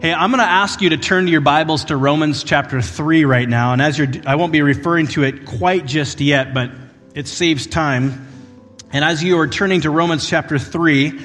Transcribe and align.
Hey, 0.00 0.14
I'm 0.14 0.30
going 0.30 0.38
to 0.38 0.50
ask 0.50 0.80
you 0.80 0.88
to 0.88 0.96
turn 0.96 1.26
to 1.26 1.30
your 1.30 1.42
Bibles 1.42 1.84
to 1.84 1.96
Romans 1.96 2.42
chapter 2.42 2.80
3 2.80 3.26
right 3.26 3.46
now. 3.46 3.74
And 3.74 3.82
as 3.82 3.98
you're, 3.98 4.08
I 4.24 4.36
won't 4.36 4.50
be 4.50 4.62
referring 4.62 5.08
to 5.08 5.24
it 5.24 5.44
quite 5.44 5.84
just 5.84 6.22
yet, 6.22 6.54
but 6.54 6.70
it 7.14 7.28
saves 7.28 7.66
time. 7.66 8.26
And 8.94 9.04
as 9.04 9.22
you 9.22 9.38
are 9.40 9.46
turning 9.46 9.82
to 9.82 9.90
Romans 9.90 10.26
chapter 10.26 10.58
3, 10.58 11.20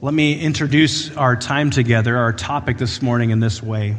let 0.00 0.12
me 0.12 0.40
introduce 0.40 1.16
our 1.16 1.36
time 1.36 1.70
together, 1.70 2.16
our 2.16 2.32
topic 2.32 2.76
this 2.76 3.00
morning 3.00 3.30
in 3.30 3.38
this 3.38 3.62
way. 3.62 3.94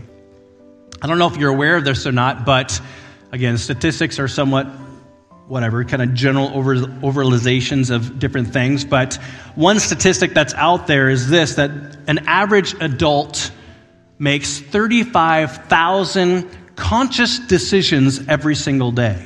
I 1.02 1.08
don't 1.08 1.17
know 1.17 1.27
if 1.27 1.38
you're 1.38 1.54
aware 1.54 1.77
of 1.77 1.86
this 1.86 2.05
or 2.05 2.12
not, 2.12 2.45
but 2.45 2.81
again, 3.31 3.58
statistics 3.58 4.20
are 4.20 4.27
somewhat 4.27 4.66
whatever, 5.48 5.86
kind 5.86 6.02
of 6.02 6.13
general 6.13 6.49
over, 6.49 6.76
overalizations 6.76 7.90
of 7.90 8.20
different 8.20 8.52
things. 8.52 8.84
But 8.84 9.16
one 9.55 9.80
statistic 9.80 10.34
that's 10.34 10.54
out 10.55 10.88
there 10.88 11.09
is 11.09 11.30
this 11.30 11.55
that 11.55 11.72
an 12.08 12.27
average 12.27 12.76
adult 12.81 13.52
makes 14.20 14.59
35,000 14.59 16.50
conscious 16.76 17.40
decisions 17.40 18.27
every 18.27 18.55
single 18.55 18.91
day. 18.91 19.26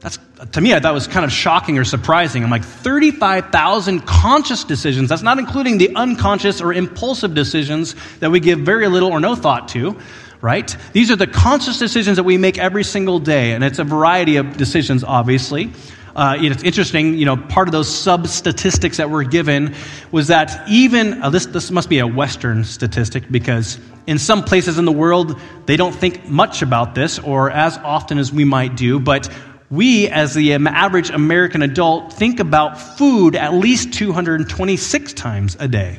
That's, 0.00 0.18
to 0.52 0.60
me, 0.60 0.72
thought 0.80 0.92
was 0.92 1.06
kind 1.06 1.24
of 1.24 1.32
shocking 1.32 1.78
or 1.78 1.84
surprising. 1.84 2.44
I'm 2.44 2.50
like, 2.50 2.64
35,000 2.64 4.00
conscious 4.00 4.64
decisions. 4.64 5.08
That's 5.08 5.22
not 5.22 5.38
including 5.38 5.78
the 5.78 5.94
unconscious 5.96 6.60
or 6.60 6.72
impulsive 6.72 7.34
decisions 7.34 7.94
that 8.18 8.30
we 8.30 8.40
give 8.40 8.60
very 8.60 8.88
little 8.88 9.10
or 9.10 9.20
no 9.20 9.34
thought 9.34 9.68
to 9.68 9.98
right? 10.40 10.76
These 10.92 11.10
are 11.10 11.16
the 11.16 11.26
conscious 11.26 11.78
decisions 11.78 12.18
that 12.18 12.24
we 12.24 12.38
make 12.38 12.58
every 12.58 12.84
single 12.84 13.18
day, 13.18 13.52
and 13.52 13.64
it's 13.64 13.78
a 13.78 13.84
variety 13.84 14.36
of 14.36 14.56
decisions, 14.56 15.02
obviously. 15.02 15.72
Uh, 16.16 16.34
it's 16.40 16.62
interesting, 16.62 17.18
you 17.18 17.26
know, 17.26 17.36
part 17.36 17.68
of 17.68 17.72
those 17.72 17.94
sub 17.94 18.26
statistics 18.26 18.96
that 18.96 19.10
were 19.10 19.22
given 19.22 19.74
was 20.10 20.28
that 20.28 20.66
even, 20.66 21.22
uh, 21.22 21.28
this, 21.28 21.44
this 21.44 21.70
must 21.70 21.90
be 21.90 21.98
a 21.98 22.06
Western 22.06 22.64
statistic 22.64 23.30
because 23.30 23.78
in 24.06 24.18
some 24.18 24.42
places 24.42 24.78
in 24.78 24.86
the 24.86 24.92
world, 24.92 25.38
they 25.66 25.76
don't 25.76 25.94
think 25.94 26.26
much 26.26 26.62
about 26.62 26.94
this 26.94 27.18
or 27.18 27.50
as 27.50 27.76
often 27.76 28.16
as 28.16 28.32
we 28.32 28.44
might 28.44 28.76
do, 28.76 28.98
but 28.98 29.28
we, 29.70 30.08
as 30.08 30.32
the 30.32 30.54
average 30.54 31.10
American 31.10 31.60
adult, 31.60 32.14
think 32.14 32.40
about 32.40 32.80
food 32.80 33.36
at 33.36 33.52
least 33.52 33.92
226 33.92 35.12
times 35.12 35.54
a 35.60 35.68
day 35.68 35.98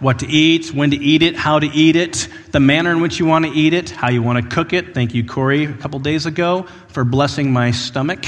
what 0.00 0.20
to 0.20 0.26
eat, 0.28 0.72
when 0.72 0.90
to 0.90 0.96
eat 0.96 1.22
it, 1.22 1.34
how 1.34 1.58
to 1.58 1.66
eat 1.66 1.96
it, 1.96 2.28
the 2.52 2.60
manner 2.60 2.92
in 2.92 3.00
which 3.00 3.18
you 3.18 3.26
want 3.26 3.44
to 3.44 3.50
eat 3.50 3.74
it, 3.74 3.90
how 3.90 4.08
you 4.08 4.22
want 4.22 4.40
to 4.40 4.54
cook 4.54 4.72
it. 4.72 4.94
Thank 4.94 5.12
you, 5.12 5.24
Corey, 5.24 5.64
a 5.64 5.72
couple 5.72 5.98
days 5.98 6.24
ago 6.26 6.66
for 6.88 7.04
blessing 7.04 7.52
my 7.52 7.72
stomach. 7.72 8.24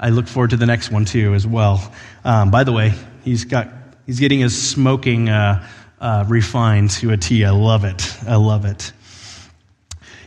I 0.00 0.10
look 0.10 0.28
forward 0.28 0.50
to 0.50 0.56
the 0.56 0.66
next 0.66 0.90
one 0.90 1.04
too, 1.04 1.34
as 1.34 1.46
well. 1.46 1.92
Um, 2.24 2.50
by 2.50 2.64
the 2.64 2.72
way, 2.72 2.94
he's 3.24 3.44
got 3.44 3.68
he's 4.06 4.20
getting 4.20 4.40
his 4.40 4.60
smoking 4.60 5.28
uh, 5.28 5.66
uh, 6.00 6.24
refined 6.28 6.90
to 6.90 7.10
a 7.12 7.16
T. 7.16 7.44
I 7.44 7.50
love 7.50 7.84
it. 7.84 8.16
I 8.26 8.36
love 8.36 8.64
it. 8.64 8.92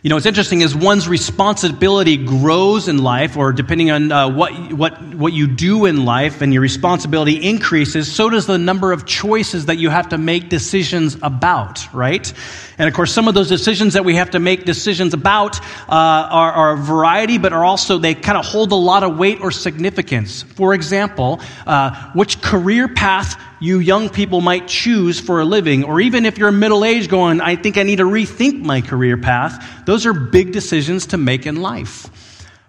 You 0.03 0.09
know, 0.09 0.15
what's 0.15 0.25
interesting 0.25 0.61
is 0.61 0.75
one's 0.75 1.07
responsibility 1.07 2.17
grows 2.17 2.87
in 2.87 3.03
life, 3.03 3.37
or 3.37 3.53
depending 3.53 3.91
on 3.91 4.11
uh, 4.11 4.29
what, 4.31 4.73
what, 4.73 4.99
what 5.13 5.31
you 5.31 5.45
do 5.45 5.85
in 5.85 6.05
life 6.05 6.41
and 6.41 6.51
your 6.51 6.63
responsibility 6.63 7.47
increases, 7.47 8.11
so 8.11 8.27
does 8.27 8.47
the 8.47 8.57
number 8.57 8.93
of 8.93 9.05
choices 9.05 9.67
that 9.67 9.77
you 9.77 9.91
have 9.91 10.09
to 10.09 10.17
make 10.17 10.49
decisions 10.49 11.17
about, 11.21 11.93
right? 11.93 12.33
And 12.79 12.87
of 12.87 12.95
course, 12.95 13.13
some 13.13 13.27
of 13.27 13.35
those 13.35 13.47
decisions 13.47 13.93
that 13.93 14.03
we 14.03 14.15
have 14.15 14.31
to 14.31 14.39
make 14.39 14.65
decisions 14.65 15.13
about 15.13 15.59
uh, 15.59 15.63
are, 15.89 16.51
are, 16.51 16.73
a 16.73 16.77
variety, 16.77 17.37
but 17.37 17.53
are 17.53 17.63
also, 17.63 17.99
they 17.99 18.15
kind 18.15 18.39
of 18.39 18.45
hold 18.45 18.71
a 18.71 18.75
lot 18.75 19.03
of 19.03 19.19
weight 19.19 19.39
or 19.39 19.51
significance. 19.51 20.41
For 20.41 20.73
example, 20.73 21.41
uh, 21.67 22.11
which 22.13 22.41
career 22.41 22.87
path 22.87 23.39
you 23.61 23.79
young 23.79 24.09
people 24.09 24.41
might 24.41 24.67
choose 24.67 25.19
for 25.19 25.39
a 25.39 25.45
living, 25.45 25.83
or 25.83 26.01
even 26.01 26.25
if 26.25 26.37
you're 26.37 26.51
middle 26.51 26.83
aged 26.83 27.09
going, 27.09 27.39
I 27.39 27.55
think 27.55 27.77
I 27.77 27.83
need 27.83 27.97
to 27.97 28.05
rethink 28.05 28.61
my 28.61 28.81
career 28.81 29.17
path, 29.17 29.85
those 29.85 30.05
are 30.07 30.13
big 30.13 30.51
decisions 30.51 31.07
to 31.07 31.17
make 31.17 31.45
in 31.45 31.61
life. 31.61 32.09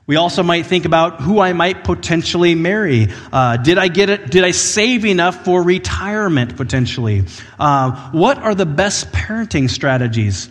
We 0.07 0.17
also 0.17 0.43
might 0.43 0.67
think 0.67 0.85
about 0.85 1.23
who 1.23 1.41
I 1.41 1.55
might 1.55 1.85
potentially 1.85 2.55
marry. 2.55 3.09
Uh, 3.33 3.57
did 3.57 3.79
I 3.79 3.89
get 3.89 4.11
it? 4.11 4.31
Did 4.31 4.45
I 4.45 4.51
save 4.51 5.07
enough 5.07 5.45
for 5.45 5.63
retirement 5.63 6.57
potentially? 6.57 7.25
Uh, 7.59 8.11
what 8.11 8.37
are 8.39 8.55
the 8.55 8.67
best 8.67 9.13
parenting 9.13 9.71
strategies? 9.71 10.51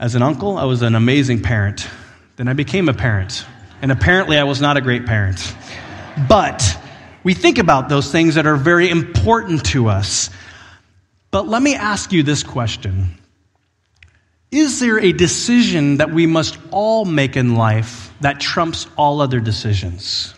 As 0.00 0.16
an 0.16 0.22
uncle, 0.22 0.58
I 0.58 0.64
was 0.64 0.82
an 0.82 0.96
amazing 0.96 1.42
parent. 1.42 1.86
Then 2.36 2.48
I 2.48 2.54
became 2.54 2.88
a 2.88 2.94
parent. 2.94 3.46
And 3.82 3.92
apparently, 3.92 4.38
I 4.38 4.44
was 4.44 4.60
not 4.60 4.76
a 4.76 4.80
great 4.80 5.06
parent. 5.06 5.54
But 6.28 6.76
we 7.24 7.34
think 7.34 7.58
about 7.58 7.88
those 7.88 8.10
things 8.10 8.34
that 8.34 8.46
are 8.46 8.56
very 8.56 8.88
important 8.88 9.64
to 9.66 9.88
us. 9.88 10.30
But 11.30 11.48
let 11.48 11.62
me 11.62 11.74
ask 11.74 12.12
you 12.12 12.22
this 12.22 12.42
question 12.42 13.18
Is 14.50 14.80
there 14.80 14.98
a 14.98 15.12
decision 15.12 15.98
that 15.98 16.12
we 16.12 16.26
must 16.26 16.58
all 16.70 17.04
make 17.04 17.36
in 17.36 17.54
life 17.54 18.12
that 18.20 18.40
trumps 18.40 18.86
all 18.96 19.20
other 19.20 19.40
decisions? 19.40 20.34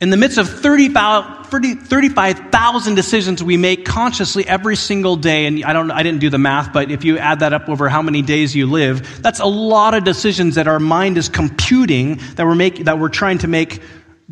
In 0.00 0.10
the 0.10 0.16
midst 0.16 0.38
of 0.38 0.48
35,000 0.48 2.94
decisions 2.94 3.44
we 3.44 3.56
make 3.56 3.86
consciously 3.86 4.46
every 4.46 4.76
single 4.76 5.14
day, 5.14 5.46
and 5.46 5.64
I, 5.64 5.72
don't, 5.72 5.92
I 5.92 6.02
didn't 6.02 6.20
do 6.20 6.28
the 6.28 6.36
math, 6.36 6.72
but 6.72 6.90
if 6.90 7.04
you 7.04 7.16
add 7.16 7.38
that 7.40 7.52
up 7.52 7.68
over 7.68 7.88
how 7.88 8.02
many 8.02 8.20
days 8.20 8.56
you 8.56 8.66
live, 8.66 9.22
that's 9.22 9.38
a 9.38 9.46
lot 9.46 9.94
of 9.94 10.02
decisions 10.02 10.56
that 10.56 10.66
our 10.66 10.80
mind 10.80 11.16
is 11.16 11.28
computing 11.28 12.16
that 12.34 12.44
we're, 12.44 12.56
make, 12.56 12.84
that 12.84 12.98
we're 12.98 13.08
trying 13.08 13.38
to 13.38 13.48
make 13.48 13.80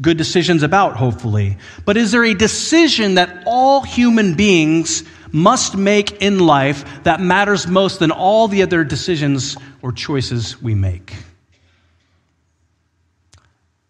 good 0.01 0.17
decisions 0.17 0.63
about, 0.63 0.97
hopefully. 0.97 1.59
But 1.85 1.97
is 1.97 2.13
there 2.13 2.25
a 2.25 2.35
decision 2.35 3.17
that 3.17 3.45
all 3.47 3.83
human 3.83 4.35
beings 4.35 5.05
must 5.33 5.77
make 5.77 6.23
in 6.23 6.39
life 6.39 6.85
that 7.05 7.21
matters 7.21 7.67
most 7.67 7.99
than 7.99 8.11
all 8.11 8.49
the 8.49 8.63
other 8.63 8.85
decisions 8.85 9.57
or 9.81 9.93
choices 9.93 10.61
we 10.61 10.75
make? 10.75 11.15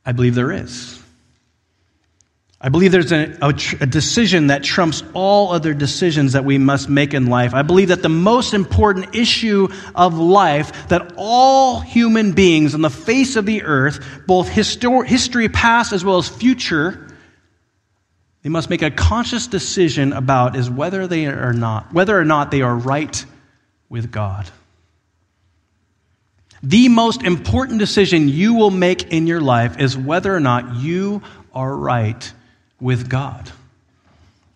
I 0.04 0.12
believe 0.12 0.34
there 0.34 0.52
is. 0.52 1.01
I 2.64 2.68
believe 2.68 2.92
there's 2.92 3.10
a, 3.10 3.36
a, 3.42 3.48
a, 3.80 3.86
decision 3.86 4.46
that 4.46 4.62
trumps 4.62 5.02
all 5.14 5.50
other 5.50 5.74
decisions 5.74 6.34
that 6.34 6.44
we 6.44 6.58
must 6.58 6.88
make 6.88 7.12
in 7.12 7.26
life. 7.26 7.54
I 7.54 7.62
believe 7.62 7.88
that 7.88 8.02
the 8.02 8.08
most 8.08 8.54
important 8.54 9.16
issue 9.16 9.66
of 9.96 10.16
life 10.16 10.88
that 10.88 11.14
all 11.16 11.80
human 11.80 12.32
beings 12.32 12.76
on 12.76 12.80
the 12.80 12.88
face 12.88 13.34
of 13.34 13.46
the 13.46 13.64
earth, 13.64 14.22
both 14.28 14.48
histor- 14.48 15.04
history 15.04 15.48
past 15.48 15.92
as 15.92 16.04
well 16.04 16.18
as 16.18 16.28
future, 16.28 17.08
they 18.44 18.48
must 18.48 18.70
make 18.70 18.82
a 18.82 18.92
conscious 18.92 19.48
decision 19.48 20.12
about 20.12 20.54
is 20.54 20.70
whether 20.70 21.08
they 21.08 21.26
are 21.26 21.52
not, 21.52 21.92
whether 21.92 22.16
or 22.16 22.24
not 22.24 22.52
they 22.52 22.62
are 22.62 22.76
right 22.76 23.24
with 23.88 24.12
God. 24.12 24.48
The 26.62 26.88
most 26.88 27.24
important 27.24 27.80
decision 27.80 28.28
you 28.28 28.54
will 28.54 28.70
make 28.70 29.12
in 29.12 29.26
your 29.26 29.40
life 29.40 29.80
is 29.80 29.98
whether 29.98 30.32
or 30.32 30.38
not 30.38 30.76
you 30.76 31.22
are 31.52 31.74
right 31.76 32.32
with 32.82 33.08
God. 33.08 33.50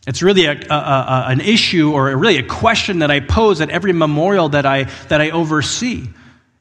It's 0.06 0.22
really 0.22 0.46
a, 0.46 0.52
a, 0.52 0.74
a, 0.74 1.24
an 1.28 1.40
issue 1.40 1.92
or 1.92 2.14
really 2.16 2.38
a 2.38 2.42
question 2.42 2.98
that 2.98 3.10
I 3.10 3.20
pose 3.20 3.60
at 3.60 3.70
every 3.70 3.92
memorial 3.92 4.50
that 4.50 4.66
I, 4.66 4.84
that 5.08 5.20
I 5.20 5.30
oversee. 5.30 6.06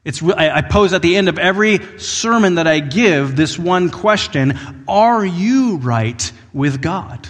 It's, 0.04 0.22
I 0.22 0.62
pose 0.62 0.92
at 0.92 1.02
the 1.02 1.16
end 1.16 1.28
of 1.28 1.36
every 1.38 1.80
sermon 1.98 2.54
that 2.56 2.68
I 2.68 2.78
give 2.78 3.34
this 3.34 3.58
one 3.58 3.90
question 3.90 4.84
Are 4.86 5.26
you 5.26 5.78
right 5.78 6.32
with 6.52 6.80
God? 6.80 7.28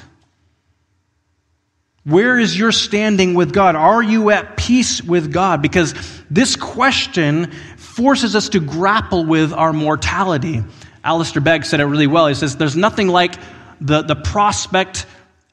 Where 2.04 2.38
is 2.38 2.56
your 2.56 2.72
standing 2.72 3.34
with 3.34 3.53
God? 3.53 3.74
Are 3.74 4.03
you 4.03 4.30
at 4.30 4.56
peace 4.56 5.03
with 5.03 5.32
God? 5.32 5.60
Because 5.60 5.94
this 6.30 6.54
question 6.54 7.50
forces 7.78 8.36
us 8.36 8.50
to 8.50 8.60
grapple 8.60 9.24
with 9.24 9.54
our 9.54 9.72
mortality. 9.72 10.62
Alistair 11.03 11.41
Begg 11.41 11.64
said 11.64 11.80
it 11.80 11.84
really 11.84 12.06
well. 12.06 12.27
He 12.27 12.34
says, 12.34 12.56
There's 12.56 12.77
nothing 12.77 13.09
like 13.09 13.34
the, 13.80 14.02
the 14.02 14.16
prospect 14.16 15.06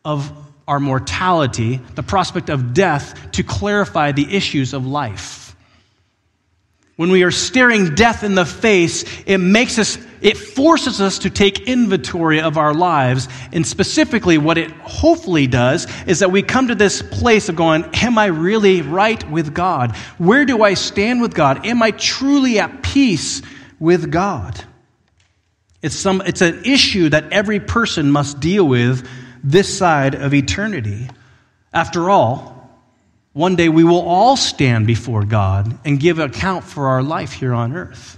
of 0.06 0.32
our 0.68 0.80
mortality, 0.80 1.82
the 1.96 2.04
prospect 2.04 2.50
of 2.50 2.74
death, 2.74 3.32
to 3.34 3.44
clarify 3.44 4.12
the 4.12 4.36
issues 4.36 4.74
of 4.74 4.86
life. 4.86 5.44
When 6.96 7.10
we 7.10 7.24
are 7.24 7.32
staring 7.32 7.96
death 7.96 8.24
in 8.24 8.36
the 8.36 8.46
face, 8.46 9.04
it 9.26 9.40
makes 9.40 9.80
us, 9.80 9.98
it 10.22 10.38
forces 10.38 11.02
us 11.02 11.18
to 11.20 11.32
take 11.32 11.68
inventory 11.68 12.40
of 12.40 12.56
our 12.56 12.72
lives. 12.74 13.28
And 13.52 13.66
specifically, 13.66 14.38
what 14.38 14.60
it 14.60 14.70
hopefully 14.72 15.48
does 15.48 15.88
is 16.06 16.20
that 16.20 16.32
we 16.32 16.44
come 16.44 16.68
to 16.68 16.76
this 16.76 17.02
place 17.02 17.50
of 17.50 17.56
going, 17.56 17.84
Am 17.96 18.20
I 18.20 18.28
really 18.28 18.84
right 18.84 19.28
with 19.32 19.56
God? 19.56 19.96
Where 20.20 20.46
do 20.46 20.62
I 20.62 20.76
stand 20.76 21.20
with 21.20 21.34
God? 21.34 21.66
Am 21.66 21.82
I 21.82 21.92
truly 21.92 22.60
at 22.60 22.84
peace 22.84 23.42
with 23.80 24.12
God? 24.12 24.64
It's, 25.84 25.96
some, 25.96 26.22
it's 26.22 26.42
an 26.42 26.64
issue 26.64 27.10
that 27.10 27.32
every 27.34 27.60
person 27.60 28.10
must 28.10 28.40
deal 28.40 28.66
with 28.66 29.08
this 29.44 29.78
side 29.78 30.16
of 30.16 30.34
eternity. 30.34 31.10
After 31.74 32.10
all, 32.10 32.72
one 33.34 33.58
day 33.58 33.68
we 33.68 33.84
will 33.84 34.02
all 34.02 34.38
stand 34.38 34.88
before 34.88 35.26
God 35.26 35.78
and 35.84 36.00
give 36.00 36.20
account 36.20 36.64
for 36.64 36.88
our 36.88 37.04
life 37.04 37.34
here 37.34 37.54
on 37.54 37.76
earth. 37.76 38.18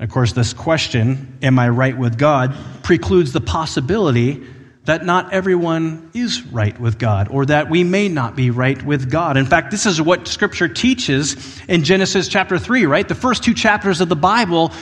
Of 0.00 0.10
course, 0.10 0.32
this 0.32 0.54
question, 0.54 1.38
am 1.42 1.58
I 1.58 1.68
right 1.68 1.96
with 1.96 2.16
God, 2.16 2.54
precludes 2.82 3.32
the 3.32 3.40
possibility 3.40 4.46
that 4.86 5.04
not 5.04 5.32
everyone 5.32 6.10
is 6.14 6.42
right 6.46 6.78
with 6.80 6.98
God, 6.98 7.28
or 7.28 7.44
that 7.46 7.68
we 7.68 7.84
may 7.84 8.08
not 8.08 8.36
be 8.36 8.50
right 8.50 8.80
with 8.82 9.10
God. 9.10 9.36
In 9.36 9.44
fact, 9.44 9.72
this 9.72 9.84
is 9.84 10.00
what 10.00 10.28
Scripture 10.28 10.68
teaches 10.68 11.60
in 11.68 11.82
Genesis 11.82 12.28
chapter 12.28 12.56
3, 12.58 12.86
right? 12.86 13.06
The 13.06 13.16
first 13.16 13.42
two 13.42 13.52
chapters 13.52 14.00
of 14.00 14.08
the 14.08 14.16
Bible 14.16 14.72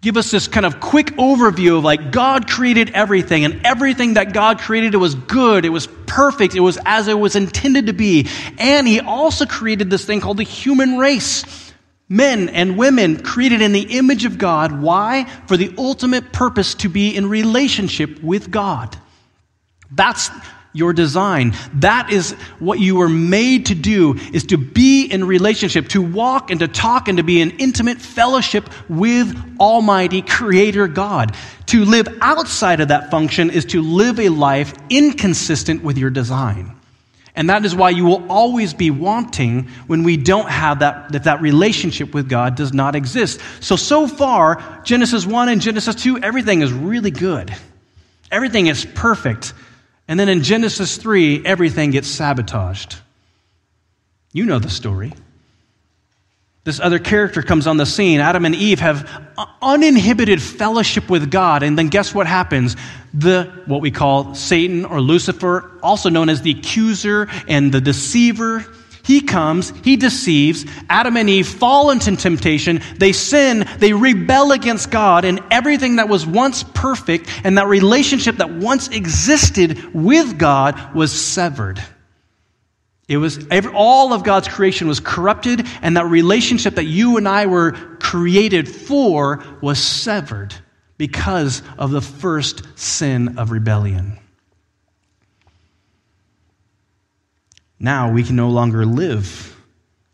give 0.00 0.16
us 0.16 0.30
this 0.30 0.48
kind 0.48 0.64
of 0.64 0.80
quick 0.80 1.08
overview 1.16 1.78
of 1.78 1.84
like 1.84 2.12
God 2.12 2.48
created 2.48 2.90
everything, 2.90 3.44
and 3.44 3.64
everything 3.66 4.14
that 4.14 4.32
God 4.32 4.58
created, 4.58 4.94
it 4.94 4.98
was 4.98 5.14
good, 5.14 5.66
it 5.66 5.70
was 5.70 5.86
perfect, 6.06 6.54
it 6.54 6.60
was 6.60 6.78
as 6.86 7.06
it 7.08 7.18
was 7.18 7.36
intended 7.36 7.86
to 7.86 7.92
be. 7.92 8.28
And 8.56 8.88
He 8.88 9.00
also 9.00 9.44
created 9.44 9.90
this 9.90 10.04
thing 10.06 10.20
called 10.20 10.38
the 10.38 10.44
human 10.44 10.96
race. 10.96 11.44
Men 12.08 12.48
and 12.48 12.78
women 12.78 13.22
created 13.22 13.60
in 13.60 13.72
the 13.72 13.98
image 13.98 14.24
of 14.24 14.38
God. 14.38 14.80
Why? 14.80 15.24
For 15.46 15.56
the 15.58 15.74
ultimate 15.76 16.32
purpose 16.32 16.74
to 16.76 16.88
be 16.88 17.14
in 17.14 17.28
relationship 17.28 18.22
with 18.22 18.50
God. 18.50 18.96
That's 19.90 20.30
your 20.76 20.92
design. 20.92 21.54
That 21.74 22.12
is 22.12 22.32
what 22.58 22.78
you 22.78 22.96
were 22.96 23.08
made 23.08 23.66
to 23.66 23.74
do 23.74 24.14
is 24.32 24.44
to 24.46 24.58
be 24.58 25.06
in 25.06 25.24
relationship, 25.24 25.88
to 25.88 26.02
walk 26.02 26.50
and 26.50 26.60
to 26.60 26.68
talk 26.68 27.08
and 27.08 27.16
to 27.16 27.24
be 27.24 27.40
in 27.40 27.52
intimate 27.52 27.98
fellowship 27.98 28.68
with 28.88 29.34
Almighty 29.58 30.22
Creator 30.22 30.88
God. 30.88 31.34
To 31.66 31.84
live 31.84 32.08
outside 32.20 32.80
of 32.80 32.88
that 32.88 33.10
function 33.10 33.50
is 33.50 33.64
to 33.66 33.80
live 33.80 34.20
a 34.20 34.28
life 34.28 34.74
inconsistent 34.90 35.82
with 35.82 35.98
your 35.98 36.10
design. 36.10 36.76
And 37.34 37.50
that 37.50 37.66
is 37.66 37.74
why 37.74 37.90
you 37.90 38.06
will 38.06 38.30
always 38.30 38.72
be 38.72 38.90
wanting 38.90 39.68
when 39.86 40.04
we 40.04 40.16
don't 40.16 40.48
have 40.48 40.78
that, 40.78 41.14
if 41.14 41.24
that 41.24 41.42
relationship 41.42 42.14
with 42.14 42.30
God 42.30 42.54
does 42.54 42.72
not 42.72 42.94
exist. 42.96 43.40
So, 43.60 43.76
so 43.76 44.06
far, 44.06 44.80
Genesis 44.84 45.26
1 45.26 45.50
and 45.50 45.60
Genesis 45.60 45.94
2, 45.96 46.18
everything 46.18 46.62
is 46.62 46.72
really 46.72 47.10
good. 47.10 47.54
Everything 48.30 48.68
is 48.68 48.86
perfect. 48.86 49.52
And 50.08 50.18
then 50.18 50.28
in 50.28 50.42
Genesis 50.42 50.96
3, 50.96 51.44
everything 51.44 51.90
gets 51.90 52.08
sabotaged. 52.08 52.96
You 54.32 54.46
know 54.46 54.58
the 54.58 54.70
story. 54.70 55.12
This 56.64 56.80
other 56.80 56.98
character 56.98 57.42
comes 57.42 57.68
on 57.68 57.76
the 57.76 57.86
scene. 57.86 58.20
Adam 58.20 58.44
and 58.44 58.54
Eve 58.54 58.80
have 58.80 59.08
uninhibited 59.62 60.42
fellowship 60.42 61.08
with 61.08 61.30
God. 61.30 61.62
And 61.62 61.78
then 61.78 61.88
guess 61.88 62.12
what 62.12 62.26
happens? 62.26 62.76
The, 63.14 63.44
what 63.66 63.80
we 63.80 63.92
call 63.92 64.34
Satan 64.34 64.84
or 64.84 65.00
Lucifer, 65.00 65.70
also 65.82 66.10
known 66.10 66.28
as 66.28 66.42
the 66.42 66.50
accuser 66.50 67.28
and 67.46 67.70
the 67.72 67.80
deceiver, 67.80 68.66
he 69.06 69.20
comes, 69.20 69.72
he 69.84 69.96
deceives. 69.96 70.66
Adam 70.90 71.16
and 71.16 71.30
Eve 71.30 71.46
fall 71.46 71.90
into 71.90 72.16
temptation. 72.16 72.80
They 72.98 73.12
sin, 73.12 73.64
they 73.78 73.92
rebel 73.92 74.50
against 74.50 74.90
God, 74.90 75.24
and 75.24 75.40
everything 75.48 75.96
that 75.96 76.08
was 76.08 76.26
once 76.26 76.64
perfect 76.64 77.30
and 77.44 77.56
that 77.56 77.68
relationship 77.68 78.38
that 78.38 78.50
once 78.50 78.88
existed 78.88 79.94
with 79.94 80.36
God 80.38 80.92
was 80.92 81.12
severed. 81.12 81.80
It 83.06 83.18
was 83.18 83.46
every, 83.48 83.72
all 83.72 84.12
of 84.12 84.24
God's 84.24 84.48
creation 84.48 84.88
was 84.88 84.98
corrupted, 84.98 85.64
and 85.82 85.96
that 85.96 86.06
relationship 86.06 86.74
that 86.74 86.86
you 86.86 87.16
and 87.16 87.28
I 87.28 87.46
were 87.46 87.72
created 88.00 88.68
for 88.68 89.44
was 89.62 89.78
severed 89.78 90.52
because 90.98 91.62
of 91.78 91.92
the 91.92 92.00
first 92.00 92.62
sin 92.76 93.38
of 93.38 93.52
rebellion. 93.52 94.18
Now 97.78 98.12
we 98.12 98.22
can 98.22 98.36
no 98.36 98.48
longer 98.48 98.84
live 98.86 99.54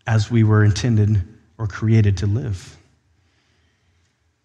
as 0.07 0.31
we 0.31 0.43
were 0.43 0.65
intended 0.65 1.23
or 1.59 1.67
created 1.67 2.19
to 2.19 2.27
live. 2.27 2.77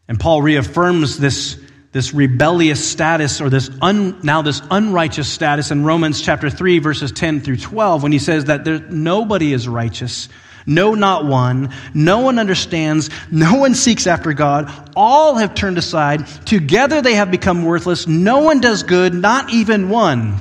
And 0.07 0.19
Paul 0.19 0.41
reaffirms 0.41 1.17
this, 1.17 1.59
this 1.91 2.13
rebellious 2.13 2.87
status 2.87 3.41
or 3.41 3.49
this 3.49 3.69
un, 3.81 4.19
now 4.23 4.41
this 4.41 4.61
unrighteous 4.69 5.27
status 5.27 5.71
in 5.71 5.83
Romans 5.83 6.21
chapter 6.21 6.49
3 6.49 6.79
verses 6.79 7.11
10 7.11 7.41
through 7.41 7.57
12 7.57 8.03
when 8.03 8.11
he 8.11 8.19
says 8.19 8.45
that 8.45 8.63
there, 8.63 8.79
nobody 8.79 9.51
is 9.51 9.67
righteous. 9.67 10.29
No, 10.69 10.95
not 10.95 11.25
one. 11.25 11.73
No 11.93 12.19
one 12.19 12.39
understands. 12.39 13.09
No 13.31 13.55
one 13.55 13.73
seeks 13.73 14.05
after 14.05 14.33
God. 14.33 14.69
All 14.97 15.35
have 15.35 15.55
turned 15.55 15.77
aside. 15.77 16.27
Together 16.45 17.01
they 17.01 17.15
have 17.15 17.31
become 17.31 17.63
worthless. 17.63 18.05
No 18.05 18.39
one 18.39 18.59
does 18.59 18.83
good, 18.83 19.13
not 19.13 19.53
even 19.53 19.87
one. 19.89 20.39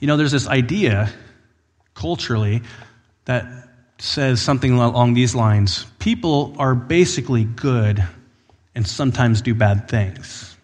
You 0.00 0.08
know, 0.08 0.16
there's 0.16 0.32
this 0.32 0.48
idea 0.48 1.12
culturally 1.94 2.62
that 3.24 3.46
says 3.98 4.42
something 4.42 4.72
along 4.72 5.14
these 5.14 5.34
lines 5.34 5.86
people 5.98 6.54
are 6.58 6.74
basically 6.74 7.44
good 7.44 8.04
and 8.74 8.86
sometimes 8.86 9.40
do 9.40 9.54
bad 9.54 9.88
things. 9.88 10.56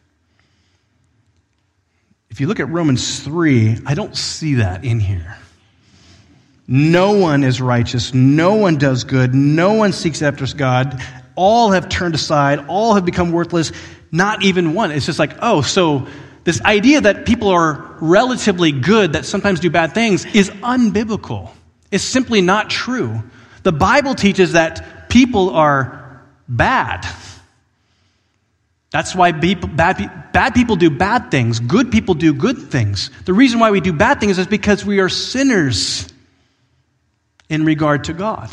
If 2.28 2.40
you 2.40 2.46
look 2.46 2.60
at 2.60 2.68
Romans 2.68 3.20
3, 3.20 3.78
I 3.86 3.94
don't 3.94 4.16
see 4.16 4.54
that 4.54 4.84
in 4.84 5.00
here. 5.00 5.36
No 6.66 7.12
one 7.12 7.42
is 7.42 7.60
righteous. 7.60 8.14
No 8.14 8.54
one 8.54 8.78
does 8.78 9.04
good. 9.04 9.34
No 9.34 9.74
one 9.74 9.92
seeks 9.92 10.22
after 10.22 10.46
God. 10.56 11.02
All 11.34 11.72
have 11.72 11.88
turned 11.88 12.14
aside. 12.14 12.66
All 12.68 12.94
have 12.94 13.04
become 13.04 13.32
worthless. 13.32 13.72
Not 14.12 14.44
even 14.44 14.74
one. 14.74 14.92
It's 14.92 15.06
just 15.06 15.18
like, 15.18 15.32
oh, 15.42 15.62
so 15.62 16.06
this 16.44 16.60
idea 16.62 17.00
that 17.02 17.26
people 17.26 17.48
are 17.48 17.96
relatively 18.00 18.72
good, 18.72 19.12
that 19.12 19.24
sometimes 19.24 19.60
do 19.60 19.70
bad 19.70 19.92
things, 19.92 20.24
is 20.26 20.50
unbiblical. 20.50 21.50
It's 21.90 22.04
simply 22.04 22.40
not 22.40 22.70
true. 22.70 23.22
The 23.62 23.72
Bible 23.72 24.14
teaches 24.14 24.52
that 24.52 25.08
people 25.10 25.50
are 25.50 26.22
bad. 26.48 27.06
That's 28.90 29.14
why 29.14 29.32
bad, 29.32 30.32
bad 30.32 30.54
people 30.54 30.76
do 30.76 30.90
bad 30.90 31.30
things, 31.30 31.60
good 31.60 31.92
people 31.92 32.14
do 32.14 32.34
good 32.34 32.58
things. 32.58 33.10
The 33.24 33.32
reason 33.32 33.60
why 33.60 33.70
we 33.70 33.80
do 33.80 33.92
bad 33.92 34.18
things 34.18 34.38
is 34.38 34.46
because 34.46 34.84
we 34.84 34.98
are 34.98 35.08
sinners 35.08 36.12
in 37.48 37.64
regard 37.64 38.04
to 38.04 38.12
God. 38.12 38.50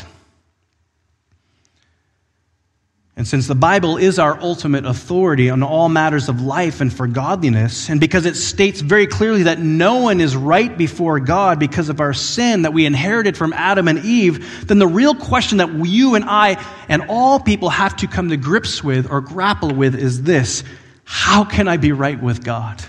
And 3.18 3.26
since 3.26 3.48
the 3.48 3.56
Bible 3.56 3.96
is 3.96 4.20
our 4.20 4.40
ultimate 4.40 4.86
authority 4.86 5.50
on 5.50 5.64
all 5.64 5.88
matters 5.88 6.28
of 6.28 6.40
life 6.40 6.80
and 6.80 6.92
for 6.92 7.08
godliness, 7.08 7.88
and 7.90 7.98
because 7.98 8.26
it 8.26 8.36
states 8.36 8.80
very 8.80 9.08
clearly 9.08 9.42
that 9.42 9.58
no 9.58 9.96
one 9.96 10.20
is 10.20 10.36
right 10.36 10.78
before 10.78 11.18
God 11.18 11.58
because 11.58 11.88
of 11.88 12.00
our 12.00 12.14
sin 12.14 12.62
that 12.62 12.72
we 12.72 12.86
inherited 12.86 13.36
from 13.36 13.52
Adam 13.52 13.88
and 13.88 13.98
Eve, 14.04 14.68
then 14.68 14.78
the 14.78 14.86
real 14.86 15.16
question 15.16 15.58
that 15.58 15.84
you 15.84 16.14
and 16.14 16.26
I 16.26 16.64
and 16.88 17.06
all 17.08 17.40
people 17.40 17.70
have 17.70 17.96
to 17.96 18.06
come 18.06 18.28
to 18.28 18.36
grips 18.36 18.84
with 18.84 19.10
or 19.10 19.20
grapple 19.20 19.74
with 19.74 19.96
is 19.96 20.22
this 20.22 20.62
How 21.02 21.44
can 21.44 21.66
I 21.66 21.76
be 21.76 21.90
right 21.90 22.22
with 22.22 22.44
God? 22.44 22.80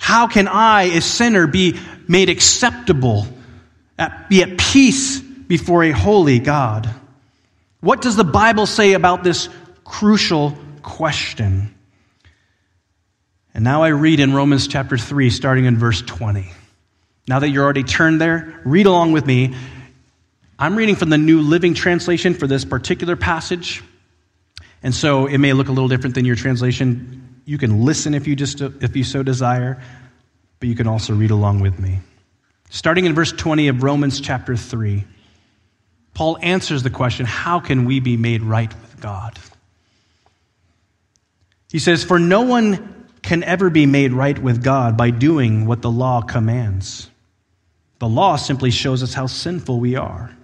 How 0.00 0.26
can 0.26 0.48
I, 0.48 0.82
a 0.96 1.00
sinner, 1.00 1.46
be 1.46 1.78
made 2.08 2.28
acceptable, 2.28 3.28
be 4.28 4.42
at 4.42 4.58
peace 4.58 5.20
before 5.20 5.84
a 5.84 5.92
holy 5.92 6.40
God? 6.40 6.92
What 7.80 8.02
does 8.02 8.16
the 8.16 8.24
Bible 8.24 8.66
say 8.66 8.92
about 8.92 9.24
this 9.24 9.48
crucial 9.84 10.56
question? 10.82 11.74
And 13.54 13.64
now 13.64 13.82
I 13.82 13.88
read 13.88 14.20
in 14.20 14.34
Romans 14.34 14.68
chapter 14.68 14.98
3, 14.98 15.30
starting 15.30 15.64
in 15.64 15.78
verse 15.78 16.02
20. 16.02 16.52
Now 17.26 17.38
that 17.38 17.48
you're 17.48 17.64
already 17.64 17.82
turned 17.82 18.20
there, 18.20 18.60
read 18.64 18.86
along 18.86 19.12
with 19.12 19.26
me. 19.26 19.54
I'm 20.58 20.76
reading 20.76 20.94
from 20.94 21.08
the 21.08 21.18
New 21.18 21.40
Living 21.40 21.74
Translation 21.74 22.34
for 22.34 22.46
this 22.46 22.64
particular 22.64 23.16
passage. 23.16 23.82
And 24.82 24.94
so 24.94 25.26
it 25.26 25.38
may 25.38 25.52
look 25.54 25.68
a 25.68 25.72
little 25.72 25.88
different 25.88 26.14
than 26.14 26.24
your 26.24 26.36
translation. 26.36 27.40
You 27.46 27.56
can 27.56 27.84
listen 27.84 28.14
if 28.14 28.26
you, 28.26 28.36
just, 28.36 28.60
if 28.60 28.94
you 28.94 29.04
so 29.04 29.22
desire, 29.22 29.82
but 30.58 30.68
you 30.68 30.74
can 30.74 30.86
also 30.86 31.14
read 31.14 31.30
along 31.30 31.60
with 31.60 31.78
me. 31.78 32.00
Starting 32.68 33.06
in 33.06 33.14
verse 33.14 33.32
20 33.32 33.68
of 33.68 33.82
Romans 33.82 34.20
chapter 34.20 34.54
3. 34.54 35.04
Paul 36.14 36.38
answers 36.40 36.82
the 36.82 36.90
question 36.90 37.26
how 37.26 37.60
can 37.60 37.84
we 37.84 38.00
be 38.00 38.16
made 38.16 38.42
right 38.42 38.72
with 38.80 39.00
God? 39.00 39.38
He 41.70 41.78
says, 41.78 42.02
For 42.02 42.18
no 42.18 42.42
one 42.42 43.06
can 43.22 43.44
ever 43.44 43.70
be 43.70 43.86
made 43.86 44.12
right 44.12 44.38
with 44.38 44.62
God 44.62 44.96
by 44.96 45.10
doing 45.10 45.66
what 45.66 45.82
the 45.82 45.90
law 45.90 46.20
commands. 46.20 47.08
The 47.98 48.08
law 48.08 48.36
simply 48.36 48.70
shows 48.70 49.02
us 49.02 49.14
how 49.14 49.26
sinful 49.26 49.78
we 49.78 49.94
are. 49.94 50.34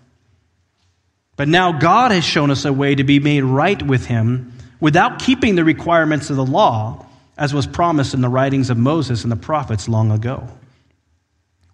But 1.36 1.48
now 1.48 1.72
God 1.72 2.12
has 2.12 2.24
shown 2.24 2.50
us 2.50 2.64
a 2.64 2.72
way 2.72 2.94
to 2.94 3.04
be 3.04 3.18
made 3.18 3.42
right 3.42 3.80
with 3.82 4.06
Him 4.06 4.52
without 4.80 5.18
keeping 5.18 5.54
the 5.54 5.64
requirements 5.64 6.30
of 6.30 6.36
the 6.36 6.44
law, 6.44 7.06
as 7.36 7.52
was 7.52 7.66
promised 7.66 8.14
in 8.14 8.20
the 8.20 8.28
writings 8.28 8.70
of 8.70 8.78
Moses 8.78 9.22
and 9.22 9.32
the 9.32 9.36
prophets 9.36 9.88
long 9.88 10.10
ago. 10.10 10.48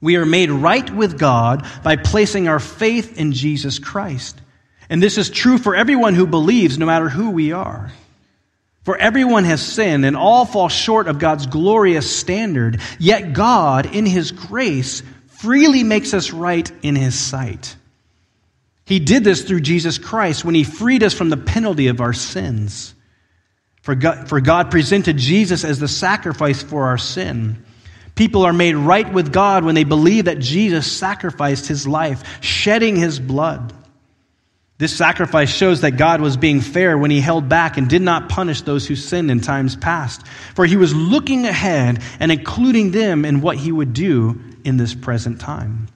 We 0.03 0.17
are 0.17 0.27
made 0.27 0.51
right 0.51 0.91
with 0.91 1.19
God 1.19 1.65
by 1.83 1.97
placing 1.97 2.49
our 2.49 2.59
faith 2.59 3.19
in 3.19 3.33
Jesus 3.33 3.79
Christ. 3.79 4.39
And 4.91 5.03
this 5.03 5.17
is 5.17 5.31
true 5.31 5.57
for 5.57 5.75
everyone 5.75 6.15
who 6.15 6.27
believes, 6.27 6.77
no 6.77 6.85
matter 6.85 7.09
who 7.09 7.31
we 7.31 7.53
are. 7.53 7.91
For 8.83 8.97
everyone 8.97 9.45
has 9.45 9.63
sinned 9.65 10.05
and 10.05 10.17
all 10.17 10.45
fall 10.45 10.69
short 10.69 11.07
of 11.07 11.21
God's 11.21 11.47
glorious 11.47 12.15
standard, 12.15 12.81
yet 12.99 13.33
God, 13.33 13.95
in 13.95 14.05
His 14.05 14.33
grace, 14.33 15.05
freely 15.29 15.85
makes 15.85 16.13
us 16.15 16.33
right 16.33 16.71
in 16.83 16.97
His 16.97 17.17
sight. 17.17 17.77
He 18.85 18.99
did 18.99 19.23
this 19.23 19.43
through 19.43 19.61
Jesus 19.61 19.99
Christ 19.99 20.45
when 20.45 20.57
He 20.57 20.65
freed 20.65 21.05
us 21.05 21.15
from 21.15 21.31
the 21.31 21.37
penalty 21.37 21.87
of 21.87 22.01
our 22.01 22.13
sins. 22.13 22.93
For 23.83 23.95
God, 23.95 24.29
for 24.29 24.41
God 24.41 24.73
presented 24.73 25.17
Jesus 25.17 25.65
as 25.65 25.79
the 25.79 25.89
sacrifice 25.89 26.61
for 26.61 26.87
our 26.87 26.99
sin. 26.99 27.65
People 28.15 28.45
are 28.45 28.53
made 28.53 28.77
right 28.77 29.11
with 29.11 29.33
God 29.33 29.65
when 29.65 29.75
they 29.75 29.85
believe 29.85 30.27
that 30.27 30.39
Jesus 30.39 30.91
sacrificed 30.91 31.67
his 31.67 31.87
life, 31.87 32.43
shedding 32.43 32.97
his 32.97 33.19
blood. 33.19 33.73
This 34.79 34.97
sacrifice 34.97 35.49
shows 35.49 35.83
that 35.83 35.93
God 35.93 36.21
was 36.21 36.37
being 36.37 36.61
fair 36.61 36.99
when 36.99 37.11
he 37.11 37.21
held 37.21 37.49
back 37.49 37.77
and 37.77 37.89
did 37.89 38.03
not 38.03 38.29
punish 38.29 38.63
those 38.63 38.87
who 38.87 38.97
sinned 38.97 39.31
in 39.31 39.41
times 39.41 39.77
past, 39.77 40.27
for 40.57 40.67
he 40.67 40.77
was 40.77 40.95
looking 40.95 41.47
ahead 41.47 42.03
and 42.19 42.33
including 42.33 42.91
them 42.91 43.25
in 43.25 43.41
what 43.41 43.57
he 43.57 43.71
would 43.71 43.93
do 43.93 44.41
in 44.65 44.77
this 44.77 44.95
present 44.95 45.41
time. 45.41 45.89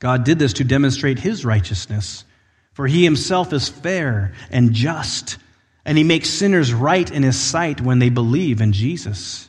God 0.00 0.24
did 0.24 0.38
this 0.38 0.54
to 0.54 0.64
demonstrate 0.64 1.20
his 1.20 1.44
righteousness, 1.44 2.24
for 2.72 2.86
he 2.86 3.04
himself 3.04 3.52
is 3.52 3.68
fair 3.68 4.34
and 4.50 4.72
just, 4.72 5.38
and 5.84 5.96
he 5.96 6.04
makes 6.04 6.28
sinners 6.28 6.74
right 6.74 7.08
in 7.08 7.22
his 7.22 7.38
sight 7.38 7.80
when 7.80 8.00
they 8.00 8.10
believe 8.10 8.60
in 8.60 8.72
Jesus. 8.72 9.48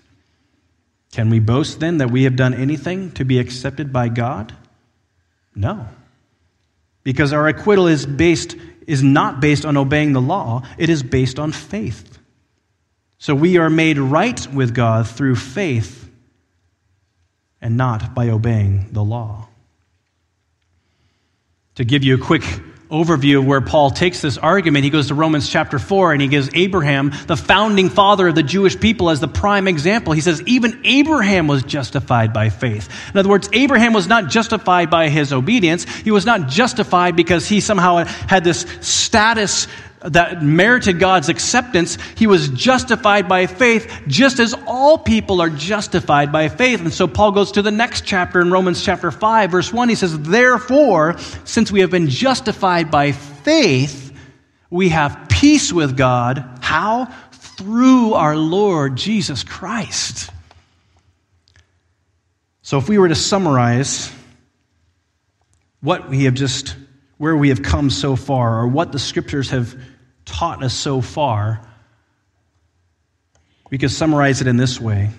Can 1.15 1.29
we 1.29 1.39
boast 1.39 1.79
then 1.79 1.99
that 1.99 2.11
we 2.11 2.23
have 2.23 2.35
done 2.35 2.53
anything 2.53 3.09
to 3.11 3.23
be 3.23 3.39
accepted 3.39 3.93
by 3.93 4.09
God? 4.09 4.53
No. 5.55 5.87
Because 7.05 7.31
our 7.31 7.47
acquittal 7.47 7.87
is 7.87 8.05
based 8.05 8.57
is 8.85 9.01
not 9.01 9.39
based 9.39 9.65
on 9.65 9.77
obeying 9.77 10.11
the 10.11 10.19
law, 10.19 10.63
it 10.77 10.89
is 10.89 11.03
based 11.03 11.39
on 11.39 11.53
faith. 11.53 12.19
So 13.17 13.33
we 13.33 13.55
are 13.55 13.69
made 13.69 13.97
right 13.97 14.45
with 14.53 14.75
God 14.75 15.07
through 15.07 15.37
faith 15.37 16.09
and 17.61 17.77
not 17.77 18.13
by 18.13 18.27
obeying 18.27 18.89
the 18.91 19.01
law. 19.01 19.47
To 21.75 21.85
give 21.85 22.03
you 22.03 22.15
a 22.15 22.19
quick 22.19 22.43
overview 23.03 23.39
of 23.39 23.45
where 23.45 23.61
Paul 23.61 23.91
takes 23.91 24.21
this 24.21 24.37
argument. 24.37 24.83
He 24.83 24.89
goes 24.89 25.07
to 25.07 25.15
Romans 25.15 25.49
chapter 25.49 25.79
4 25.79 26.13
and 26.13 26.21
he 26.21 26.27
gives 26.27 26.49
Abraham, 26.53 27.11
the 27.27 27.37
founding 27.37 27.89
father 27.89 28.29
of 28.29 28.35
the 28.35 28.43
Jewish 28.43 28.79
people, 28.79 29.09
as 29.09 29.19
the 29.19 29.27
prime 29.27 29.67
example. 29.67 30.13
He 30.13 30.21
says, 30.21 30.41
even 30.43 30.81
Abraham 30.83 31.47
was 31.47 31.63
justified 31.63 32.33
by 32.33 32.49
faith. 32.49 32.89
In 33.13 33.19
other 33.19 33.29
words, 33.29 33.49
Abraham 33.53 33.93
was 33.93 34.07
not 34.07 34.29
justified 34.29 34.89
by 34.89 35.09
his 35.09 35.33
obedience. 35.33 35.83
He 35.83 36.11
was 36.11 36.25
not 36.25 36.47
justified 36.47 37.15
because 37.15 37.47
he 37.47 37.59
somehow 37.59 38.05
had 38.05 38.43
this 38.43 38.65
status 38.81 39.67
that 40.01 40.43
merited 40.43 40.99
God's 40.99 41.29
acceptance, 41.29 41.97
he 42.15 42.27
was 42.27 42.49
justified 42.49 43.27
by 43.27 43.47
faith, 43.47 43.91
just 44.07 44.39
as 44.39 44.53
all 44.67 44.97
people 44.97 45.41
are 45.41 45.49
justified 45.49 46.31
by 46.31 46.49
faith. 46.49 46.81
And 46.81 46.93
so 46.93 47.07
Paul 47.07 47.31
goes 47.31 47.53
to 47.53 47.61
the 47.61 47.71
next 47.71 48.05
chapter 48.05 48.41
in 48.41 48.51
Romans 48.51 48.83
chapter 48.83 49.11
5, 49.11 49.51
verse 49.51 49.73
1. 49.73 49.89
He 49.89 49.95
says, 49.95 50.17
Therefore, 50.19 51.17
since 51.45 51.71
we 51.71 51.81
have 51.81 51.89
been 51.89 52.09
justified 52.09 52.91
by 52.91 53.11
faith, 53.11 54.13
we 54.69 54.89
have 54.89 55.27
peace 55.29 55.71
with 55.71 55.97
God. 55.97 56.59
How? 56.61 57.05
Through 57.31 58.13
our 58.13 58.35
Lord 58.35 58.97
Jesus 58.97 59.43
Christ. 59.43 60.29
So 62.61 62.77
if 62.77 62.89
we 62.89 62.97
were 62.97 63.07
to 63.07 63.15
summarize 63.15 64.11
what 65.81 66.09
we 66.09 66.23
have 66.23 66.33
just 66.33 66.75
where 67.17 67.35
we 67.35 67.49
have 67.49 67.63
come 67.63 67.89
so 67.89 68.15
far 68.15 68.59
or 68.59 68.67
what 68.67 68.91
the 68.91 68.99
scriptures 68.99 69.49
have 69.51 69.75
taught 70.25 70.63
us 70.63 70.73
so 70.73 71.01
far, 71.01 71.61
we 73.69 73.77
could 73.77 73.91
summarize 73.91 74.41
it 74.41 74.47
in 74.47 74.57
this 74.57 74.79
way 74.79 75.09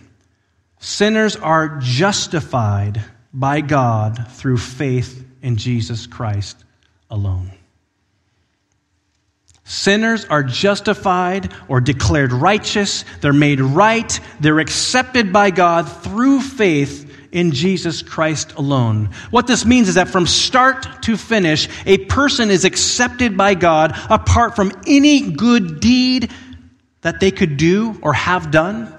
Sinners 0.78 1.36
are 1.36 1.78
justified 1.80 3.02
by 3.32 3.60
God 3.60 4.28
through 4.32 4.58
faith 4.58 5.24
in 5.42 5.56
Jesus 5.56 6.06
Christ 6.06 6.64
alone. 7.10 7.52
Sinners 9.64 10.24
are 10.26 10.44
justified 10.44 11.52
or 11.66 11.80
declared 11.80 12.32
righteous. 12.32 13.04
They're 13.20 13.32
made 13.32 13.60
right. 13.60 14.20
They're 14.38 14.60
accepted 14.60 15.32
by 15.32 15.50
God 15.50 15.90
through 15.90 16.40
faith 16.40 17.05
in 17.36 17.52
Jesus 17.52 18.00
Christ 18.00 18.54
alone. 18.54 19.10
What 19.30 19.46
this 19.46 19.66
means 19.66 19.90
is 19.90 19.96
that 19.96 20.08
from 20.08 20.26
start 20.26 21.02
to 21.02 21.18
finish, 21.18 21.68
a 21.84 21.98
person 21.98 22.50
is 22.50 22.64
accepted 22.64 23.36
by 23.36 23.52
God 23.52 23.94
apart 24.08 24.56
from 24.56 24.72
any 24.86 25.32
good 25.32 25.78
deed 25.78 26.30
that 27.02 27.20
they 27.20 27.30
could 27.30 27.58
do 27.58 27.98
or 28.00 28.14
have 28.14 28.50
done. 28.50 28.90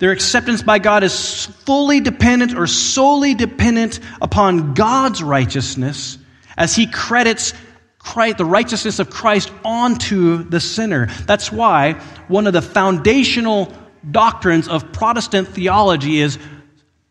Their 0.00 0.10
acceptance 0.10 0.62
by 0.62 0.80
God 0.80 1.04
is 1.04 1.46
fully 1.46 2.00
dependent 2.00 2.58
or 2.58 2.66
solely 2.66 3.34
dependent 3.34 4.00
upon 4.20 4.74
God's 4.74 5.22
righteousness 5.22 6.18
as 6.56 6.74
He 6.74 6.88
credits 6.88 7.54
Christ, 8.00 8.38
the 8.38 8.44
righteousness 8.44 8.98
of 8.98 9.10
Christ 9.10 9.52
onto 9.64 10.42
the 10.42 10.58
sinner. 10.58 11.06
That's 11.26 11.52
why 11.52 11.92
one 12.26 12.48
of 12.48 12.52
the 12.52 12.62
foundational 12.62 13.72
doctrines 14.10 14.66
of 14.66 14.92
Protestant 14.92 15.46
theology 15.46 16.18
is 16.18 16.36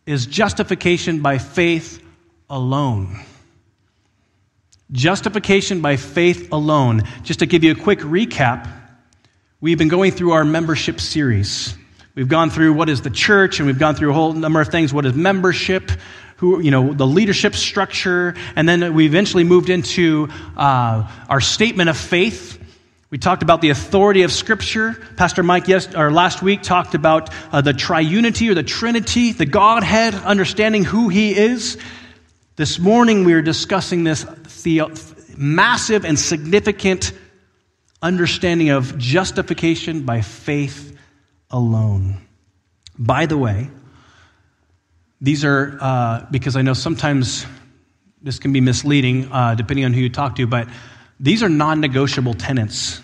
is 0.08 0.26
justification 0.26 1.20
by 1.22 1.38
faith 1.38 2.02
alone. 2.50 3.20
Justification 4.92 5.82
by 5.82 5.98
faith 5.98 6.52
alone. 6.52 7.04
Just 7.24 7.40
to 7.40 7.46
give 7.46 7.64
you 7.64 7.74
a 7.74 7.76
quick 7.76 8.00
recap, 8.00 8.72
we've 9.60 9.78
been 9.78 9.90
going 9.90 10.14
through 10.14 10.32
our 10.32 10.46
membership 10.46 11.02
series. 11.02 11.76
We've 12.16 12.30
gone 12.30 12.50
through 12.50 12.74
what 12.74 12.88
is 12.88 13.02
the 13.02 13.10
church, 13.10 13.60
and 13.60 13.68
we've 13.68 13.78
gone 13.78 13.96
through 13.96 14.12
a 14.12 14.14
whole 14.14 14.32
number 14.32 14.62
of 14.62 14.70
things. 14.70 14.94
What 14.94 15.06
is 15.06 15.14
membership? 15.14 15.92
Who, 16.38 16.62
you 16.62 16.72
know, 16.72 16.94
the 16.94 17.06
leadership 17.06 17.54
structure, 17.56 18.36
and 18.56 18.70
then 18.70 18.94
we 18.94 19.06
eventually 19.08 19.44
moved 19.44 19.70
into 19.70 20.30
uh, 20.56 21.12
our 21.28 21.42
statement 21.42 21.90
of 21.90 21.98
faith, 21.98 22.57
we 23.10 23.18
talked 23.18 23.42
about 23.42 23.62
the 23.62 23.70
authority 23.70 24.24
of 24.24 24.34
Scripture. 24.34 24.98
Pastor 25.16 25.42
Mike 25.42 25.70
yes, 25.70 25.96
or 25.96 26.12
last 26.12 26.42
week 26.42 26.62
talked 26.62 26.94
about 26.94 27.30
uh, 27.54 27.62
the 27.62 27.72
triunity 27.72 28.50
or 28.50 28.54
the 28.54 28.64
Trinity, 28.64 29.32
the 29.32 29.46
Godhead, 29.46 30.14
understanding 30.14 30.84
who 30.84 31.08
He 31.08 31.34
is. 31.34 31.78
This 32.58 32.80
morning 32.80 33.24
we 33.24 33.32
are 33.34 33.42
discussing 33.42 34.04
this 34.04 34.24
the- 34.64 35.16
massive 35.38 36.04
and 36.04 36.20
significant 36.20 37.14
understanding 38.02 38.72
of 38.72 38.98
justification 38.98 40.04
by 40.04 40.20
faith 40.22 40.98
alone. 41.50 42.18
By 43.00 43.26
the 43.26 43.38
way, 43.38 43.70
these 45.22 45.46
are, 45.46 45.78
uh, 45.80 46.26
because 46.30 46.58
I 46.58 46.62
know 46.62 46.74
sometimes 46.74 47.46
this 48.22 48.38
can 48.40 48.52
be 48.52 48.60
misleading 48.60 49.32
uh, 49.32 49.56
depending 49.56 49.86
on 49.86 49.94
who 49.94 50.02
you 50.02 50.10
talk 50.10 50.36
to, 50.36 50.46
but 50.46 50.68
these 51.20 51.44
are 51.44 51.50
non 51.50 51.82
negotiable 51.82 52.34
tenets. 52.34 53.02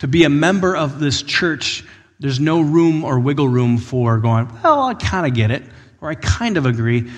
To 0.00 0.08
be 0.08 0.24
a 0.24 0.28
member 0.28 0.76
of 0.76 0.98
this 0.98 1.22
church, 1.22 1.84
there's 2.18 2.40
no 2.40 2.60
room 2.60 3.04
or 3.04 3.20
wiggle 3.20 3.48
room 3.48 3.78
for 3.78 4.18
going, 4.18 4.48
well, 4.62 4.82
I 4.84 4.94
kind 4.94 5.26
of 5.26 5.34
get 5.34 5.50
it, 5.50 5.62
or 6.00 6.08
I 6.10 6.14
kind 6.14 6.56
of 6.56 6.66
agree. 6.66 7.10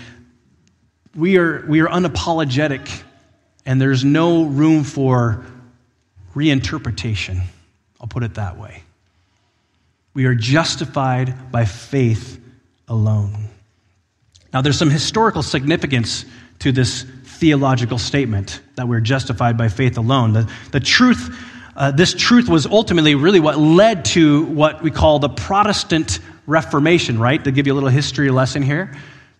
We 1.14 1.38
are, 1.38 1.64
we 1.66 1.80
are 1.80 1.88
unapologetic, 1.88 3.02
and 3.64 3.80
there's 3.80 4.04
no 4.04 4.44
room 4.44 4.84
for 4.84 5.44
reinterpretation. 6.34 7.42
I'll 8.00 8.08
put 8.08 8.22
it 8.22 8.34
that 8.34 8.58
way. 8.58 8.82
We 10.12 10.26
are 10.26 10.34
justified 10.34 11.50
by 11.50 11.64
faith 11.64 12.40
alone. 12.88 13.48
Now, 14.52 14.60
there's 14.60 14.78
some 14.78 14.90
historical 14.90 15.42
significance 15.42 16.24
to 16.60 16.70
this 16.70 17.04
theological 17.34 17.98
statement 17.98 18.60
that 18.76 18.88
we're 18.88 19.00
justified 19.00 19.58
by 19.58 19.68
faith 19.68 19.98
alone. 19.98 20.32
The, 20.32 20.50
the 20.72 20.80
truth, 20.80 21.36
uh, 21.76 21.90
this 21.90 22.14
truth 22.14 22.48
was 22.48 22.66
ultimately 22.66 23.14
really 23.14 23.40
what 23.40 23.58
led 23.58 24.04
to 24.06 24.44
what 24.44 24.82
we 24.82 24.90
call 24.90 25.18
the 25.18 25.28
Protestant 25.28 26.20
Reformation, 26.46 27.18
right? 27.18 27.42
To 27.42 27.50
give 27.50 27.66
you 27.66 27.72
a 27.72 27.76
little 27.76 27.88
history 27.88 28.30
lesson 28.30 28.62
here. 28.62 28.94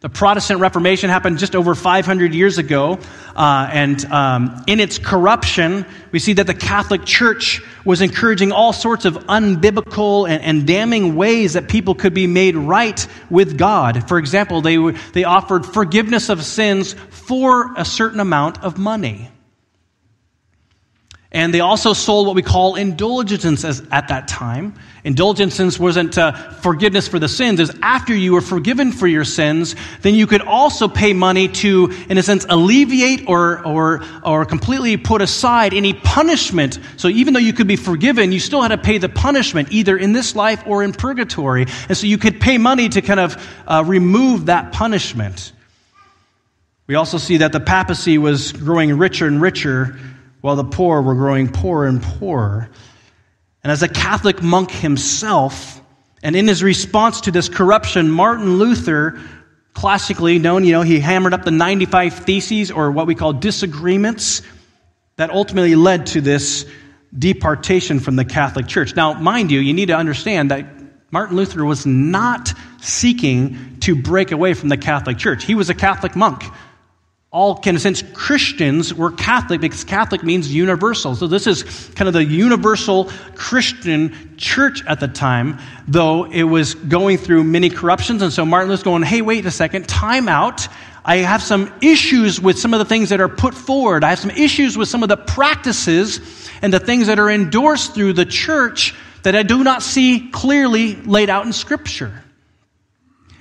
The 0.04 0.10
Protestant 0.10 0.60
Reformation 0.60 1.08
happened 1.08 1.38
just 1.38 1.56
over 1.56 1.74
500 1.74 2.34
years 2.34 2.58
ago, 2.58 2.98
uh, 3.34 3.70
and 3.72 4.04
um, 4.12 4.62
in 4.66 4.78
its 4.78 4.98
corruption, 4.98 5.86
we 6.12 6.18
see 6.18 6.34
that 6.34 6.46
the 6.46 6.52
Catholic 6.52 7.06
Church 7.06 7.62
was 7.86 8.02
encouraging 8.02 8.52
all 8.52 8.74
sorts 8.74 9.06
of 9.06 9.14
unbiblical 9.28 10.28
and, 10.28 10.42
and 10.42 10.66
damning 10.66 11.16
ways 11.16 11.54
that 11.54 11.70
people 11.70 11.94
could 11.94 12.12
be 12.12 12.26
made 12.26 12.54
right 12.54 13.08
with 13.30 13.56
God. 13.56 14.06
For 14.06 14.18
example, 14.18 14.60
they, 14.60 14.76
they 15.14 15.24
offered 15.24 15.64
forgiveness 15.64 16.28
of 16.28 16.44
sins 16.44 16.92
for 17.08 17.72
a 17.74 17.86
certain 17.86 18.20
amount 18.20 18.62
of 18.62 18.76
money. 18.76 19.30
And 21.34 21.52
they 21.52 21.58
also 21.58 21.94
sold 21.94 22.28
what 22.28 22.36
we 22.36 22.42
call 22.42 22.76
indulgences 22.76 23.82
at 23.90 24.06
that 24.06 24.28
time. 24.28 24.72
Indulgences 25.02 25.80
wasn't 25.80 26.16
uh, 26.16 26.30
forgiveness 26.32 27.08
for 27.08 27.18
the 27.18 27.28
sins, 27.28 27.58
is 27.58 27.72
after 27.82 28.14
you 28.14 28.34
were 28.34 28.40
forgiven 28.40 28.92
for 28.92 29.08
your 29.08 29.24
sins, 29.24 29.74
then 30.02 30.14
you 30.14 30.28
could 30.28 30.42
also 30.42 30.86
pay 30.86 31.12
money 31.12 31.48
to, 31.48 31.92
in 32.08 32.18
a 32.18 32.22
sense, 32.22 32.46
alleviate 32.48 33.28
or, 33.28 33.66
or, 33.66 34.04
or 34.24 34.44
completely 34.44 34.96
put 34.96 35.20
aside 35.22 35.74
any 35.74 35.92
punishment. 35.92 36.78
So 36.98 37.08
even 37.08 37.34
though 37.34 37.40
you 37.40 37.52
could 37.52 37.66
be 37.66 37.76
forgiven, 37.76 38.30
you 38.30 38.38
still 38.38 38.62
had 38.62 38.68
to 38.68 38.78
pay 38.78 38.98
the 38.98 39.08
punishment, 39.08 39.72
either 39.72 39.96
in 39.96 40.12
this 40.12 40.36
life 40.36 40.62
or 40.68 40.84
in 40.84 40.92
purgatory. 40.92 41.66
And 41.88 41.98
so 41.98 42.06
you 42.06 42.16
could 42.16 42.40
pay 42.40 42.58
money 42.58 42.88
to 42.90 43.02
kind 43.02 43.18
of 43.18 43.44
uh, 43.66 43.82
remove 43.84 44.46
that 44.46 44.72
punishment. 44.72 45.52
We 46.86 46.94
also 46.94 47.18
see 47.18 47.38
that 47.38 47.50
the 47.50 47.60
papacy 47.60 48.18
was 48.18 48.52
growing 48.52 48.96
richer 48.96 49.26
and 49.26 49.42
richer 49.42 49.98
while 50.44 50.56
the 50.56 50.62
poor 50.64 51.00
were 51.00 51.14
growing 51.14 51.48
poorer 51.48 51.86
and 51.86 52.02
poorer. 52.02 52.68
And 53.62 53.72
as 53.72 53.82
a 53.82 53.88
Catholic 53.88 54.42
monk 54.42 54.70
himself, 54.70 55.80
and 56.22 56.36
in 56.36 56.46
his 56.46 56.62
response 56.62 57.22
to 57.22 57.30
this 57.30 57.48
corruption, 57.48 58.10
Martin 58.10 58.58
Luther, 58.58 59.18
classically 59.72 60.38
known, 60.38 60.62
you 60.64 60.72
know, 60.72 60.82
he 60.82 61.00
hammered 61.00 61.32
up 61.32 61.46
the 61.46 61.50
95 61.50 62.26
Theses, 62.26 62.70
or 62.70 62.90
what 62.90 63.06
we 63.06 63.14
call 63.14 63.32
disagreements, 63.32 64.42
that 65.16 65.30
ultimately 65.30 65.76
led 65.76 66.04
to 66.08 66.20
this 66.20 66.66
departation 67.18 67.98
from 67.98 68.16
the 68.16 68.26
Catholic 68.26 68.66
Church. 68.66 68.94
Now, 68.94 69.14
mind 69.14 69.50
you, 69.50 69.60
you 69.60 69.72
need 69.72 69.86
to 69.86 69.96
understand 69.96 70.50
that 70.50 70.66
Martin 71.10 71.38
Luther 71.38 71.64
was 71.64 71.86
not 71.86 72.52
seeking 72.82 73.78
to 73.80 73.96
break 73.96 74.30
away 74.30 74.52
from 74.52 74.68
the 74.68 74.76
Catholic 74.76 75.16
Church. 75.16 75.42
He 75.44 75.54
was 75.54 75.70
a 75.70 75.74
Catholic 75.74 76.14
monk. 76.14 76.44
All, 77.34 77.60
in 77.66 77.74
a 77.74 77.80
sense, 77.80 78.00
Christians 78.12 78.94
were 78.94 79.10
Catholic 79.10 79.60
because 79.60 79.82
Catholic 79.82 80.22
means 80.22 80.54
universal. 80.54 81.16
So 81.16 81.26
this 81.26 81.48
is 81.48 81.64
kind 81.96 82.06
of 82.06 82.14
the 82.14 82.24
universal 82.24 83.10
Christian 83.34 84.36
church 84.36 84.84
at 84.86 85.00
the 85.00 85.08
time, 85.08 85.58
though 85.88 86.30
it 86.30 86.44
was 86.44 86.76
going 86.76 87.18
through 87.18 87.42
many 87.42 87.70
corruptions. 87.70 88.22
And 88.22 88.32
so 88.32 88.46
Martin 88.46 88.68
Luther's 88.68 88.84
going, 88.84 89.02
hey, 89.02 89.20
wait 89.20 89.46
a 89.46 89.50
second, 89.50 89.88
time 89.88 90.28
out. 90.28 90.68
I 91.04 91.16
have 91.16 91.42
some 91.42 91.74
issues 91.82 92.40
with 92.40 92.56
some 92.56 92.72
of 92.72 92.78
the 92.78 92.84
things 92.84 93.08
that 93.08 93.20
are 93.20 93.28
put 93.28 93.52
forward. 93.52 94.04
I 94.04 94.10
have 94.10 94.20
some 94.20 94.30
issues 94.30 94.78
with 94.78 94.88
some 94.88 95.02
of 95.02 95.08
the 95.08 95.16
practices 95.16 96.20
and 96.62 96.72
the 96.72 96.78
things 96.78 97.08
that 97.08 97.18
are 97.18 97.28
endorsed 97.28 97.94
through 97.94 98.12
the 98.12 98.26
church 98.26 98.94
that 99.24 99.34
I 99.34 99.42
do 99.42 99.64
not 99.64 99.82
see 99.82 100.30
clearly 100.30 100.94
laid 100.94 101.30
out 101.30 101.46
in 101.46 101.52
Scripture. 101.52 102.22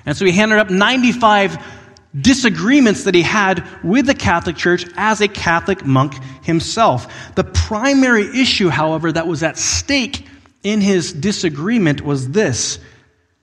And 0.04 0.18
so 0.18 0.26
he 0.26 0.32
handed 0.32 0.58
up 0.58 0.72
95 0.72 1.83
disagreements 2.20 3.06
that 3.06 3.16
he 3.16 3.24
had 3.24 3.68
with 3.84 4.06
the 4.06 4.14
Catholic 4.14 4.56
Church 4.56 4.86
as 4.96 5.22
a 5.22 5.28
Catholic 5.28 5.86
monk 5.86 6.14
himself. 6.44 7.34
The 7.36 7.44
primary 7.44 8.40
issue, 8.40 8.70
however, 8.70 9.12
that 9.12 9.28
was 9.28 9.44
at 9.44 9.58
stake 9.58 10.28
in 10.64 10.80
his 10.82 11.12
disagreement 11.12 12.02
was 12.02 12.30
this 12.30 12.80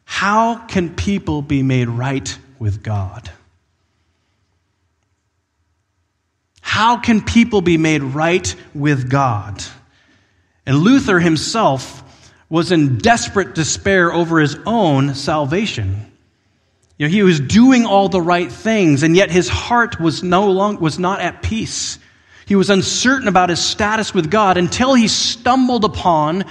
How 0.05 0.67
can 0.67 0.95
people 0.95 1.43
be 1.43 1.63
made 1.63 1.89
right 1.89 2.39
with 2.59 2.83
God? 2.83 3.31
How 6.61 6.99
can 6.99 7.21
people 7.21 7.63
be 7.63 7.79
made 7.79 8.03
right 8.03 8.55
with 8.75 9.11
God? 9.11 9.63
And 10.65 10.79
Luther 10.79 11.19
himself 11.19 12.05
was 12.49 12.71
in 12.71 12.99
desperate 12.99 13.55
despair 13.55 14.13
over 14.13 14.41
his 14.41 14.57
own 14.67 15.15
salvation. 15.15 16.10
You 17.01 17.07
know, 17.07 17.13
he 17.13 17.23
was 17.23 17.41
doing 17.41 17.87
all 17.87 18.11
the 18.11 18.21
right 18.21 18.53
things, 18.53 19.03
and 19.03 19.17
yet 19.17 19.31
his 19.31 19.49
heart 19.49 19.99
was 19.99 20.23
no 20.23 20.51
long, 20.51 20.81
was 20.81 20.99
not 20.99 21.21
at 21.21 21.41
peace. 21.41 21.99
He 22.45 22.57
was 22.57 22.69
uncertain 22.69 23.27
about 23.27 23.49
his 23.49 23.59
status 23.59 24.13
with 24.13 24.31
God 24.31 24.59
until 24.59 24.93
he 24.93 25.09
stumbled 25.09 25.87
upon 25.87 26.45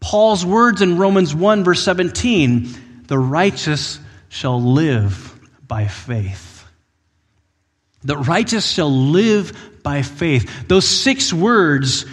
Paul's 0.00 0.44
words 0.44 0.82
in 0.82 0.98
Romans 0.98 1.32
1, 1.32 1.62
verse 1.62 1.80
17 1.84 3.04
The 3.06 3.16
righteous 3.16 4.00
shall 4.30 4.60
live 4.60 5.32
by 5.64 5.86
faith. 5.86 6.66
The 8.02 8.16
righteous 8.16 8.68
shall 8.68 8.90
live 8.90 9.80
by 9.84 10.02
faith. 10.02 10.66
Those 10.66 10.88
six 10.88 11.32
words 11.32 12.04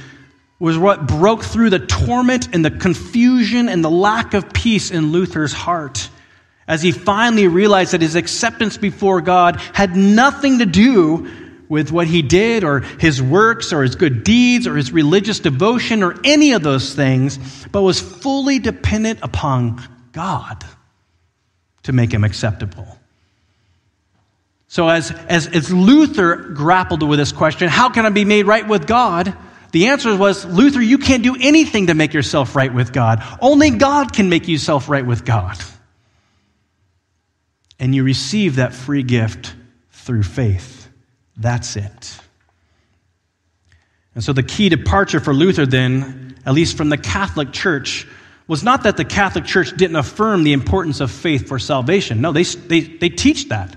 was 0.59 0.77
what 0.77 1.07
broke 1.07 1.43
through 1.43 1.71
the 1.71 1.79
torment 1.79 2.53
and 2.53 2.63
the 2.63 2.69
confusion 2.69 3.69
and 3.69 3.83
the 3.83 3.89
lack 3.89 4.35
of 4.35 4.53
peace 4.53 4.91
in 4.91 5.11
Luther's 5.11 5.51
heart 5.51 6.10
as 6.71 6.81
he 6.81 6.93
finally 6.93 7.49
realized 7.49 7.91
that 7.91 7.99
his 7.99 8.15
acceptance 8.15 8.77
before 8.77 9.19
God 9.19 9.57
had 9.73 9.97
nothing 9.97 10.59
to 10.59 10.65
do 10.65 11.29
with 11.67 11.91
what 11.91 12.07
he 12.07 12.21
did 12.21 12.63
or 12.63 12.79
his 12.79 13.21
works 13.21 13.73
or 13.73 13.83
his 13.83 13.95
good 13.95 14.23
deeds 14.23 14.67
or 14.67 14.77
his 14.77 14.89
religious 14.93 15.39
devotion 15.39 16.01
or 16.01 16.15
any 16.23 16.53
of 16.53 16.63
those 16.63 16.95
things, 16.95 17.39
but 17.73 17.81
was 17.81 17.99
fully 17.99 18.57
dependent 18.57 19.19
upon 19.21 19.81
God 20.13 20.63
to 21.83 21.91
make 21.91 22.13
him 22.13 22.23
acceptable. 22.23 22.87
So, 24.69 24.87
as, 24.87 25.11
as, 25.11 25.47
as 25.47 25.73
Luther 25.73 26.37
grappled 26.37 27.03
with 27.03 27.19
this 27.19 27.33
question, 27.33 27.67
how 27.67 27.89
can 27.89 28.05
I 28.05 28.11
be 28.11 28.23
made 28.23 28.43
right 28.43 28.65
with 28.65 28.87
God? 28.87 29.35
The 29.73 29.87
answer 29.87 30.15
was, 30.15 30.45
Luther, 30.45 30.81
you 30.81 30.99
can't 30.99 31.21
do 31.21 31.35
anything 31.37 31.87
to 31.87 31.95
make 31.95 32.13
yourself 32.13 32.55
right 32.55 32.73
with 32.73 32.93
God. 32.93 33.21
Only 33.41 33.71
God 33.71 34.13
can 34.13 34.29
make 34.29 34.47
yourself 34.47 34.87
right 34.87 35.05
with 35.05 35.25
God 35.25 35.61
and 37.81 37.95
you 37.95 38.03
receive 38.03 38.57
that 38.57 38.73
free 38.73 39.01
gift 39.01 39.55
through 39.89 40.23
faith. 40.23 40.87
That's 41.35 41.75
it. 41.75 42.19
And 44.13 44.23
so 44.23 44.33
the 44.33 44.43
key 44.43 44.69
departure 44.69 45.19
for 45.19 45.33
Luther, 45.33 45.65
then, 45.65 46.35
at 46.45 46.53
least 46.53 46.77
from 46.77 46.89
the 46.89 46.97
Catholic 46.97 47.51
Church, 47.51 48.07
was 48.47 48.63
not 48.63 48.83
that 48.83 48.97
the 48.97 49.05
Catholic 49.05 49.45
Church 49.45 49.75
didn't 49.75 49.95
affirm 49.95 50.43
the 50.43 50.53
importance 50.53 50.99
of 50.99 51.09
faith 51.09 51.47
for 51.47 51.57
salvation. 51.57 52.21
No, 52.21 52.31
they, 52.31 52.43
they, 52.43 52.81
they 52.81 53.09
teach 53.09 53.49
that. 53.49 53.75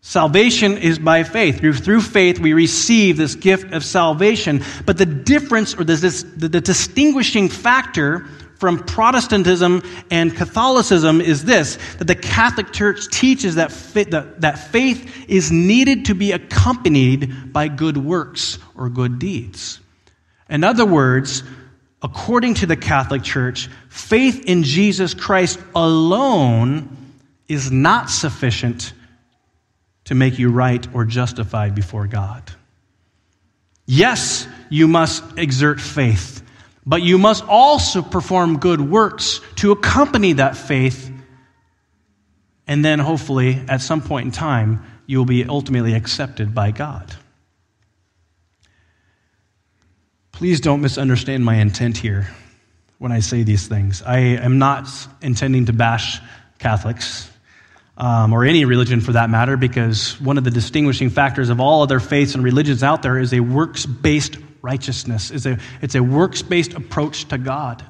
Salvation 0.00 0.78
is 0.78 0.98
by 0.98 1.22
faith. 1.22 1.58
Through, 1.58 1.74
through 1.74 2.00
faith, 2.00 2.38
we 2.38 2.54
receive 2.54 3.16
this 3.18 3.34
gift 3.34 3.72
of 3.72 3.84
salvation. 3.84 4.62
But 4.86 4.96
the 4.96 5.06
difference, 5.06 5.74
or 5.74 5.84
the, 5.84 5.94
the 6.36 6.60
distinguishing 6.60 7.48
factor 7.50 8.26
from 8.62 8.78
Protestantism 8.78 9.82
and 10.08 10.36
Catholicism 10.36 11.20
is 11.20 11.44
this 11.44 11.78
that 11.98 12.04
the 12.04 12.14
Catholic 12.14 12.72
Church 12.72 13.08
teaches 13.08 13.56
that, 13.56 13.70
that, 14.38 14.70
faith 14.70 15.28
is 15.28 15.50
needed 15.50 16.04
to 16.04 16.14
be 16.14 16.30
accompanied 16.30 17.52
by 17.52 17.66
good 17.66 17.96
works 17.96 18.60
or 18.76 18.88
good 18.88 19.18
deeds. 19.18 19.80
In 20.48 20.62
other 20.62 20.86
words, 20.86 21.42
according 22.02 22.54
to 22.54 22.66
the 22.66 22.76
Catholic 22.76 23.24
Church, 23.24 23.68
faith 23.88 24.44
in 24.44 24.62
Jesus 24.62 25.12
Christ 25.12 25.58
alone 25.74 26.96
is 27.48 27.72
not 27.72 28.10
sufficient 28.10 28.92
to 30.04 30.14
make 30.14 30.38
you 30.38 30.52
right 30.52 30.86
or 30.94 31.04
justified 31.04 31.74
before 31.74 32.06
God. 32.06 32.44
Yes, 33.86 34.46
you 34.70 34.86
must 34.86 35.24
exert 35.36 35.80
faith 35.80 36.42
but 36.84 37.02
you 37.02 37.18
must 37.18 37.44
also 37.46 38.02
perform 38.02 38.58
good 38.58 38.80
works 38.80 39.40
to 39.56 39.72
accompany 39.72 40.34
that 40.34 40.56
faith. 40.56 41.10
And 42.66 42.84
then, 42.84 42.98
hopefully, 42.98 43.60
at 43.68 43.80
some 43.80 44.02
point 44.02 44.26
in 44.26 44.32
time, 44.32 44.84
you 45.06 45.18
will 45.18 45.24
be 45.24 45.44
ultimately 45.44 45.94
accepted 45.94 46.54
by 46.54 46.70
God. 46.70 47.14
Please 50.32 50.60
don't 50.60 50.80
misunderstand 50.80 51.44
my 51.44 51.56
intent 51.56 51.98
here 51.98 52.28
when 52.98 53.12
I 53.12 53.20
say 53.20 53.42
these 53.42 53.66
things. 53.66 54.02
I 54.02 54.18
am 54.18 54.58
not 54.58 54.88
intending 55.20 55.66
to 55.66 55.72
bash 55.72 56.20
Catholics 56.58 57.28
um, 57.96 58.32
or 58.32 58.44
any 58.44 58.64
religion 58.64 59.00
for 59.00 59.12
that 59.12 59.28
matter, 59.28 59.56
because 59.56 60.20
one 60.20 60.38
of 60.38 60.44
the 60.44 60.50
distinguishing 60.50 61.10
factors 61.10 61.50
of 61.50 61.60
all 61.60 61.82
other 61.82 62.00
faiths 62.00 62.34
and 62.34 62.42
religions 62.42 62.82
out 62.82 63.02
there 63.02 63.18
is 63.18 63.32
a 63.34 63.40
works 63.40 63.86
based 63.86 64.36
righteousness. 64.62 65.30
It's 65.30 65.46
a, 65.46 65.58
it's 65.80 65.94
a 65.94 66.02
works 66.02 66.42
based 66.42 66.74
approach 66.74 67.26
to 67.28 67.38
God. 67.38 67.84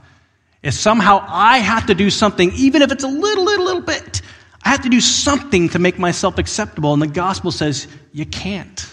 If 0.62 0.74
somehow 0.74 1.24
I 1.26 1.58
have 1.58 1.86
to 1.86 1.94
do 1.94 2.10
something, 2.10 2.52
even 2.52 2.82
if 2.82 2.92
it's 2.92 3.04
a 3.04 3.08
little, 3.08 3.44
little, 3.44 3.64
little 3.64 3.82
bit, 3.82 4.22
I 4.64 4.70
have 4.70 4.82
to 4.82 4.88
do 4.88 5.00
something 5.00 5.70
to 5.70 5.78
make 5.78 5.98
myself 5.98 6.38
acceptable. 6.38 6.92
And 6.92 7.02
the 7.02 7.08
gospel 7.08 7.50
says 7.50 7.88
you 8.12 8.26
can't. 8.26 8.88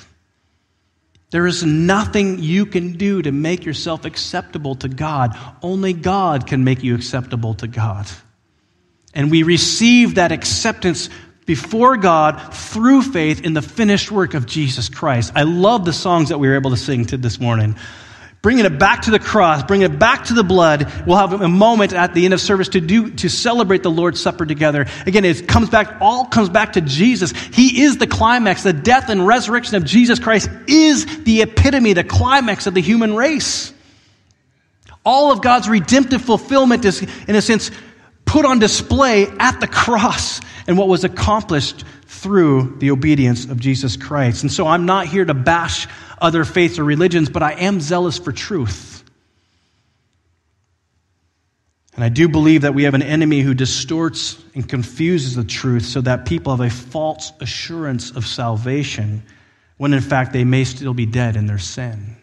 There 1.31 1.45
is 1.45 1.63
nothing 1.63 2.39
you 2.39 2.65
can 2.65 2.93
do 2.93 3.21
to 3.21 3.31
make 3.31 3.65
yourself 3.65 4.05
acceptable 4.05 4.75
to 4.75 4.89
God. 4.89 5.37
Only 5.61 5.93
God 5.93 6.47
can 6.47 6.63
make 6.63 6.83
you 6.83 6.95
acceptable 6.95 7.53
to 7.55 7.67
God. 7.67 8.07
And 9.13 9.29
we 9.29 9.43
receive 9.43 10.15
that 10.15 10.31
acceptance 10.31 11.09
before 11.49 11.97
God 11.97 12.53
through 12.53 13.01
faith 13.01 13.43
in 13.43 13.55
the 13.55 13.63
finished 13.63 14.12
work 14.12 14.35
of 14.35 14.45
Jesus 14.45 14.88
Christ. 14.88 15.31
I 15.33 15.41
love 15.41 15.83
the 15.83 15.91
songs 15.91 16.29
that 16.29 16.38
we 16.38 16.47
were 16.47 16.53
able 16.53 16.69
to 16.69 16.77
sing 16.77 17.05
to 17.05 17.17
this 17.17 17.39
morning. 17.39 17.75
Bringing 18.43 18.65
it 18.65 18.77
back 18.77 19.01
to 19.01 19.12
the 19.12 19.17
cross, 19.17 19.63
bringing 19.63 19.91
it 19.91 19.97
back 19.97 20.25
to 20.25 20.35
the 20.35 20.43
blood. 20.43 20.93
We'll 21.07 21.17
have 21.17 21.41
a 21.41 21.47
moment 21.47 21.93
at 21.93 22.13
the 22.13 22.25
end 22.25 22.35
of 22.35 22.39
service 22.39 22.69
to 22.69 22.81
do 22.81 23.09
to 23.15 23.29
celebrate 23.29 23.81
the 23.81 23.89
Lord's 23.89 24.21
Supper 24.21 24.45
together. 24.45 24.85
Again, 25.07 25.25
it 25.25 25.47
comes 25.47 25.71
back, 25.71 25.97
all 26.01 26.25
comes 26.25 26.49
back 26.49 26.73
to 26.73 26.81
Jesus. 26.81 27.31
He 27.31 27.81
is 27.81 27.97
the 27.97 28.05
climax. 28.05 28.62
The 28.62 28.71
death 28.71 29.09
and 29.09 29.25
resurrection 29.25 29.75
of 29.75 29.85
Jesus 29.85 30.19
Christ 30.19 30.51
is 30.67 31.23
the 31.23 31.41
epitome, 31.41 31.93
the 31.93 32.03
climax 32.03 32.67
of 32.67 32.75
the 32.75 32.81
human 32.81 33.15
race. 33.15 33.73
All 35.03 35.31
of 35.31 35.41
God's 35.41 35.67
redemptive 35.67 36.21
fulfillment 36.21 36.85
is, 36.85 37.01
in 37.27 37.35
a 37.35 37.41
sense, 37.41 37.71
put 38.29 38.45
on 38.45 38.59
display 38.59 39.25
at 39.39 39.59
the 39.59 39.67
cross 39.67 40.39
and 40.67 40.77
what 40.77 40.87
was 40.87 41.03
accomplished 41.03 41.83
through 42.05 42.75
the 42.77 42.91
obedience 42.91 43.45
of 43.45 43.59
Jesus 43.59 43.97
Christ. 43.97 44.43
And 44.43 44.51
so 44.51 44.67
I'm 44.67 44.85
not 44.85 45.07
here 45.07 45.25
to 45.25 45.33
bash 45.33 45.87
other 46.21 46.45
faiths 46.45 46.77
or 46.77 46.83
religions, 46.83 47.27
but 47.27 47.41
I 47.41 47.53
am 47.53 47.81
zealous 47.81 48.19
for 48.19 48.31
truth. 48.31 49.03
And 51.95 52.03
I 52.03 52.09
do 52.09 52.29
believe 52.29 52.61
that 52.61 52.75
we 52.75 52.83
have 52.83 52.93
an 52.93 53.01
enemy 53.01 53.41
who 53.41 53.55
distorts 53.55 54.39
and 54.53 54.69
confuses 54.69 55.33
the 55.33 55.43
truth 55.43 55.85
so 55.85 56.01
that 56.01 56.27
people 56.27 56.55
have 56.55 56.65
a 56.65 56.69
false 56.69 57.33
assurance 57.41 58.11
of 58.11 58.27
salvation 58.27 59.23
when 59.77 59.91
in 59.91 60.01
fact 60.01 60.33
they 60.33 60.43
may 60.43 60.65
still 60.65 60.93
be 60.93 61.07
dead 61.07 61.35
in 61.35 61.47
their 61.47 61.57
sin. 61.57 62.18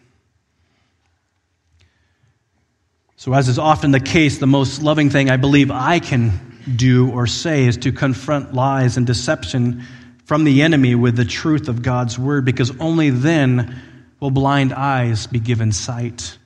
So, 3.19 3.33
as 3.33 3.49
is 3.49 3.57
often 3.57 3.89
the 3.89 3.99
case, 3.99 4.37
the 4.37 4.45
most 4.45 4.83
loving 4.83 5.09
thing 5.09 5.31
I 5.31 5.37
believe 5.37 5.71
I 5.71 5.97
can 5.97 6.39
do 6.75 7.09
or 7.09 7.25
say 7.25 7.65
is 7.65 7.75
to 7.77 7.91
confront 7.91 8.53
lies 8.53 8.95
and 8.95 9.07
deception 9.07 9.83
from 10.25 10.43
the 10.43 10.61
enemy 10.61 10.93
with 10.93 11.15
the 11.15 11.25
truth 11.25 11.67
of 11.67 11.81
God's 11.81 12.19
word, 12.19 12.45
because 12.45 12.79
only 12.79 13.09
then 13.09 13.75
will 14.19 14.29
blind 14.29 14.71
eyes 14.71 15.25
be 15.25 15.39
given 15.39 15.71
sight. 15.71 16.37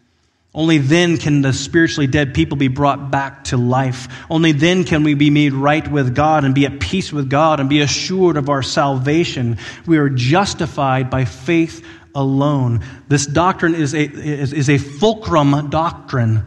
Only 0.56 0.78
then 0.78 1.18
can 1.18 1.42
the 1.42 1.52
spiritually 1.52 2.08
dead 2.08 2.34
people 2.34 2.56
be 2.56 2.70
brought 2.70 3.12
back 3.12 3.44
to 3.46 3.58
life. 3.58 4.08
Only 4.30 4.54
then 4.54 4.86
can 4.86 5.04
we 5.04 5.14
be 5.14 5.30
made 5.30 5.52
right 5.52 5.86
with 5.86 6.16
God 6.16 6.46
and 6.46 6.56
be 6.56 6.66
at 6.66 6.80
peace 6.80 7.12
with 7.12 7.30
God 7.30 7.60
and 7.60 7.70
be 7.70 7.82
assured 7.82 8.38
of 8.38 8.48
our 8.48 8.64
salvation. 8.64 9.58
We 9.86 9.98
are 9.98 10.10
justified 10.10 11.10
by 11.10 11.26
faith 11.26 11.86
alone. 12.16 12.80
This 13.10 13.26
doctrine 13.26 13.76
is 13.76 13.94
a, 13.94 14.04
is, 14.04 14.54
is 14.54 14.70
a 14.70 14.78
fulcrum 14.78 15.70
doctrine 15.70 16.46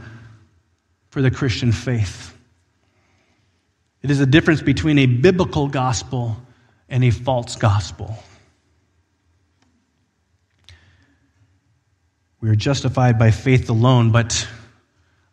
for 1.15 1.23
the 1.23 1.31
Christian 1.31 1.71
faith. 1.71 2.37
It 4.03 4.11
is 4.11 4.19
a 4.19 4.27
difference 4.27 4.63
between 4.63 4.99
a 4.99 5.07
biblical 5.07 5.69
gospel 5.69 6.37
and 6.89 7.05
a 7.05 7.11
false 7.11 7.55
gospel. 7.55 8.19
We 12.41 12.51
are 12.51 12.57
justified 12.57 13.17
by 13.17 13.31
faith 13.31 13.71
alone, 13.71 14.11
but 14.11 14.45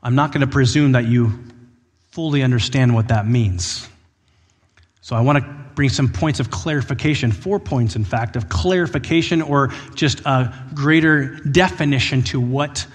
I'm 0.03 0.13
not 0.13 0.31
going 0.31 0.41
to 0.41 0.53
presume 0.53 0.91
that 0.91 1.05
you 1.05 1.33
fully 2.11 2.43
understand 2.43 2.93
what 2.93 3.07
that 3.07 3.25
means. 3.25 3.89
So 5.01 5.15
I 5.15 5.21
want 5.21 5.39
to 5.39 5.65
bring 5.73 5.89
some 5.89 6.13
points 6.13 6.39
of 6.39 6.51
clarification, 6.51 7.31
four 7.31 7.59
points, 7.59 7.95
in 7.95 8.03
fact, 8.03 8.35
of 8.35 8.49
clarification 8.49 9.41
or 9.41 9.73
just 9.95 10.19
a 10.27 10.53
greater 10.75 11.37
definition 11.37 12.21
to 12.25 12.39
what 12.39 12.85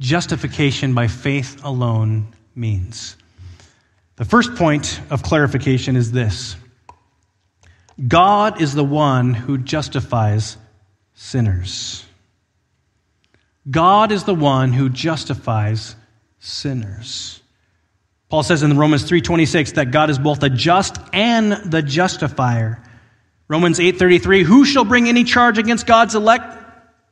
justification 0.00 0.94
by 0.94 1.08
faith 1.08 1.64
alone 1.64 2.34
means. 2.54 3.16
The 4.16 4.24
first 4.24 4.54
point 4.56 5.00
of 5.10 5.22
clarification 5.22 5.96
is 5.96 6.12
this 6.12 6.56
God 8.06 8.60
is 8.60 8.74
the 8.74 8.84
one 8.84 9.34
who 9.34 9.58
justifies 9.58 10.56
sinners. 11.14 12.04
God 13.70 14.12
is 14.12 14.24
the 14.24 14.34
one 14.34 14.72
who 14.72 14.88
justifies 14.88 15.96
sinners. 16.38 17.40
Paul 18.28 18.42
says 18.42 18.62
in 18.62 18.76
Romans 18.76 19.04
3:26 19.04 19.72
that 19.72 19.90
God 19.90 20.10
is 20.10 20.18
both 20.18 20.40
the 20.40 20.50
just 20.50 20.98
and 21.12 21.52
the 21.70 21.82
justifier. 21.82 22.82
Romans 23.48 23.80
8:33, 23.80 24.42
who 24.42 24.64
shall 24.64 24.84
bring 24.84 25.08
any 25.08 25.24
charge 25.24 25.58
against 25.58 25.86
God's 25.86 26.14
elect? 26.14 26.57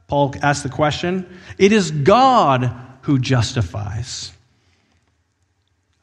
Paul 0.09 0.35
asks 0.43 0.63
the 0.63 0.69
question. 0.69 1.41
It 1.59 1.73
is 1.73 1.91
God 1.91 2.73
who 3.03 3.19
justifies. 3.19 4.33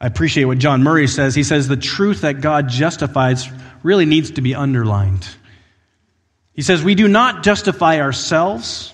I 0.00 0.06
appreciate 0.06 0.44
what 0.44 0.58
John 0.58 0.82
Murray 0.82 1.08
says. 1.08 1.34
He 1.34 1.44
says 1.44 1.68
the 1.68 1.76
truth 1.76 2.22
that 2.22 2.40
God 2.40 2.68
justifies 2.68 3.48
really 3.82 4.04
needs 4.04 4.32
to 4.32 4.42
be 4.42 4.54
underlined. 4.54 5.26
He 6.52 6.62
says 6.62 6.82
we 6.82 6.94
do 6.94 7.08
not 7.08 7.42
justify 7.42 8.00
ourselves. 8.00 8.92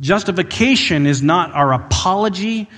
Justification 0.00 1.06
is 1.06 1.22
not 1.22 1.52
our 1.52 1.72
apology, 1.72 2.68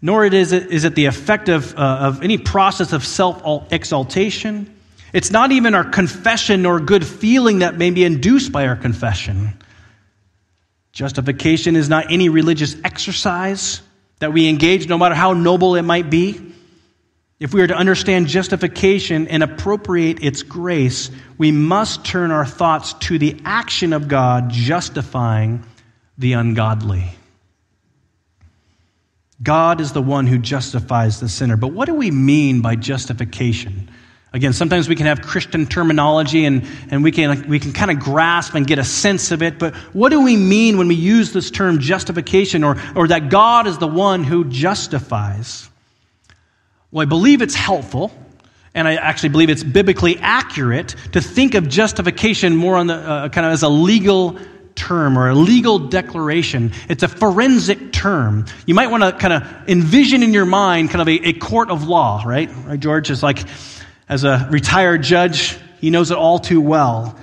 nor 0.00 0.24
is 0.24 0.52
it, 0.52 0.70
is 0.70 0.84
it 0.84 0.94
the 0.94 1.04
effect 1.04 1.48
of, 1.48 1.76
uh, 1.76 1.78
of 1.78 2.22
any 2.22 2.38
process 2.38 2.92
of 2.92 3.04
self 3.04 3.72
exaltation. 3.72 4.74
It's 5.12 5.30
not 5.30 5.52
even 5.52 5.74
our 5.74 5.84
confession 5.84 6.62
nor 6.62 6.80
good 6.80 7.06
feeling 7.06 7.60
that 7.60 7.76
may 7.76 7.90
be 7.90 8.04
induced 8.04 8.50
by 8.50 8.66
our 8.66 8.76
confession. 8.76 9.52
Justification 10.92 11.74
is 11.74 11.88
not 11.88 12.12
any 12.12 12.28
religious 12.28 12.76
exercise 12.84 13.80
that 14.18 14.32
we 14.32 14.48
engage, 14.48 14.88
no 14.88 14.98
matter 14.98 15.14
how 15.14 15.32
noble 15.32 15.74
it 15.74 15.82
might 15.82 16.10
be. 16.10 16.52
If 17.40 17.52
we 17.52 17.60
are 17.62 17.66
to 17.66 17.76
understand 17.76 18.28
justification 18.28 19.26
and 19.26 19.42
appropriate 19.42 20.22
its 20.22 20.44
grace, 20.44 21.10
we 21.38 21.50
must 21.50 22.04
turn 22.04 22.30
our 22.30 22.46
thoughts 22.46 22.92
to 22.94 23.18
the 23.18 23.40
action 23.44 23.92
of 23.92 24.06
God 24.06 24.50
justifying 24.50 25.64
the 26.16 26.34
ungodly. 26.34 27.10
God 29.42 29.80
is 29.80 29.92
the 29.92 30.02
one 30.02 30.28
who 30.28 30.38
justifies 30.38 31.18
the 31.18 31.28
sinner. 31.28 31.56
But 31.56 31.72
what 31.72 31.86
do 31.86 31.94
we 31.94 32.12
mean 32.12 32.60
by 32.60 32.76
justification? 32.76 33.90
Again, 34.34 34.54
sometimes 34.54 34.88
we 34.88 34.96
can 34.96 35.04
have 35.06 35.20
Christian 35.20 35.66
terminology 35.66 36.46
and, 36.46 36.66
and 36.90 37.04
we 37.04 37.12
can, 37.12 37.48
we 37.48 37.60
can 37.60 37.72
kind 37.72 37.90
of 37.90 37.98
grasp 37.98 38.54
and 38.54 38.66
get 38.66 38.78
a 38.78 38.84
sense 38.84 39.30
of 39.30 39.42
it, 39.42 39.58
but 39.58 39.74
what 39.92 40.08
do 40.08 40.22
we 40.22 40.36
mean 40.36 40.78
when 40.78 40.88
we 40.88 40.94
use 40.94 41.32
this 41.32 41.50
term 41.50 41.80
justification 41.80 42.64
or, 42.64 42.76
or 42.96 43.08
that 43.08 43.28
God 43.28 43.66
is 43.66 43.76
the 43.76 43.86
one 43.86 44.24
who 44.24 44.46
justifies? 44.46 45.68
Well, 46.90 47.02
I 47.02 47.04
believe 47.04 47.42
it's 47.42 47.54
helpful, 47.54 48.10
and 48.74 48.88
I 48.88 48.94
actually 48.94 49.30
believe 49.30 49.50
it's 49.50 49.64
biblically 49.64 50.16
accurate 50.18 50.94
to 51.12 51.20
think 51.20 51.54
of 51.54 51.68
justification 51.68 52.56
more 52.56 52.76
on 52.76 52.86
the 52.86 52.94
uh, 52.94 53.28
kind 53.28 53.46
of 53.46 53.52
as 53.52 53.62
a 53.62 53.68
legal 53.68 54.38
term 54.74 55.18
or 55.18 55.28
a 55.28 55.34
legal 55.34 55.78
declaration. 55.78 56.72
It's 56.88 57.02
a 57.02 57.08
forensic 57.08 57.92
term. 57.92 58.46
You 58.64 58.74
might 58.74 58.90
want 58.90 59.02
to 59.02 59.12
kind 59.12 59.34
of 59.34 59.68
envision 59.68 60.22
in 60.22 60.32
your 60.32 60.46
mind 60.46 60.90
kind 60.90 61.02
of 61.02 61.08
a, 61.08 61.28
a 61.28 61.32
court 61.34 61.70
of 61.70 61.86
law, 61.86 62.22
right? 62.24 62.50
Right, 62.64 62.80
George? 62.80 63.10
Is 63.10 63.22
like, 63.22 63.44
as 64.08 64.24
a 64.24 64.48
retired 64.50 65.02
judge, 65.02 65.58
he 65.80 65.90
knows 65.90 66.10
it 66.10 66.16
all 66.16 66.38
too 66.38 66.60
well. 66.60 67.18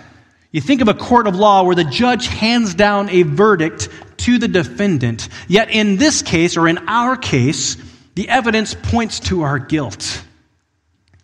You 0.51 0.61
think 0.61 0.81
of 0.81 0.87
a 0.87 0.93
court 0.93 1.27
of 1.27 1.35
law 1.35 1.63
where 1.63 1.75
the 1.75 1.83
judge 1.83 2.27
hands 2.27 2.73
down 2.73 3.09
a 3.09 3.21
verdict 3.21 3.89
to 4.17 4.37
the 4.39 4.47
defendant. 4.47 5.29
Yet 5.47 5.69
in 5.69 5.97
this 5.97 6.21
case, 6.21 6.57
or 6.57 6.67
in 6.67 6.77
our 6.89 7.15
case, 7.15 7.77
the 8.15 8.27
evidence 8.27 8.73
points 8.73 9.19
to 9.21 9.43
our 9.43 9.59
guilt. 9.59 10.23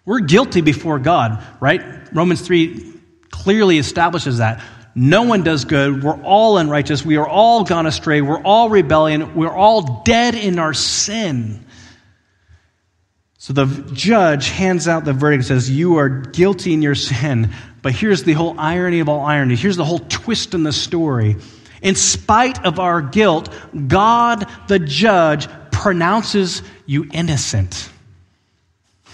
We're 0.05 0.19
guilty 0.19 0.61
before 0.61 0.99
God, 0.99 1.43
right? 1.59 1.81
Romans 2.13 2.41
3 2.41 2.93
clearly 3.31 3.79
establishes 3.79 4.37
that. 4.37 4.63
No 4.93 5.23
one 5.23 5.43
does 5.43 5.65
good. 5.65 6.03
We're 6.03 6.21
all 6.21 6.57
unrighteous. 6.57 7.03
We 7.03 7.17
are 7.17 7.27
all 7.27 7.65
gone 7.65 7.85
astray. 7.85 8.21
We're 8.21 8.41
all 8.41 8.69
rebellion. 8.69 9.35
We're 9.35 9.49
all 9.53 10.03
dead 10.03 10.35
in 10.35 10.57
our 10.57 10.73
sin. 10.73 11.65
So 13.45 13.53
the 13.53 13.67
judge 13.93 14.49
hands 14.49 14.87
out 14.87 15.05
the 15.05 15.13
verdict 15.13 15.41
and 15.41 15.45
says, 15.45 15.69
You 15.69 15.99
are 15.99 16.09
guilty 16.09 16.73
in 16.73 16.81
your 16.81 16.95
sin. 16.95 17.51
But 17.83 17.91
here's 17.91 18.23
the 18.23 18.33
whole 18.33 18.59
irony 18.59 19.01
of 19.01 19.07
all 19.07 19.23
irony. 19.23 19.55
Here's 19.55 19.77
the 19.77 19.85
whole 19.85 19.99
twist 19.99 20.55
in 20.55 20.63
the 20.63 20.73
story. 20.73 21.35
In 21.83 21.93
spite 21.93 22.65
of 22.65 22.79
our 22.79 23.03
guilt, 23.03 23.53
God, 23.87 24.49
the 24.67 24.79
judge, 24.79 25.47
pronounces 25.71 26.63
you 26.87 27.07
innocent. 27.13 27.87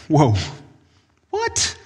Whoa. 0.08 0.36
What? 1.32 1.78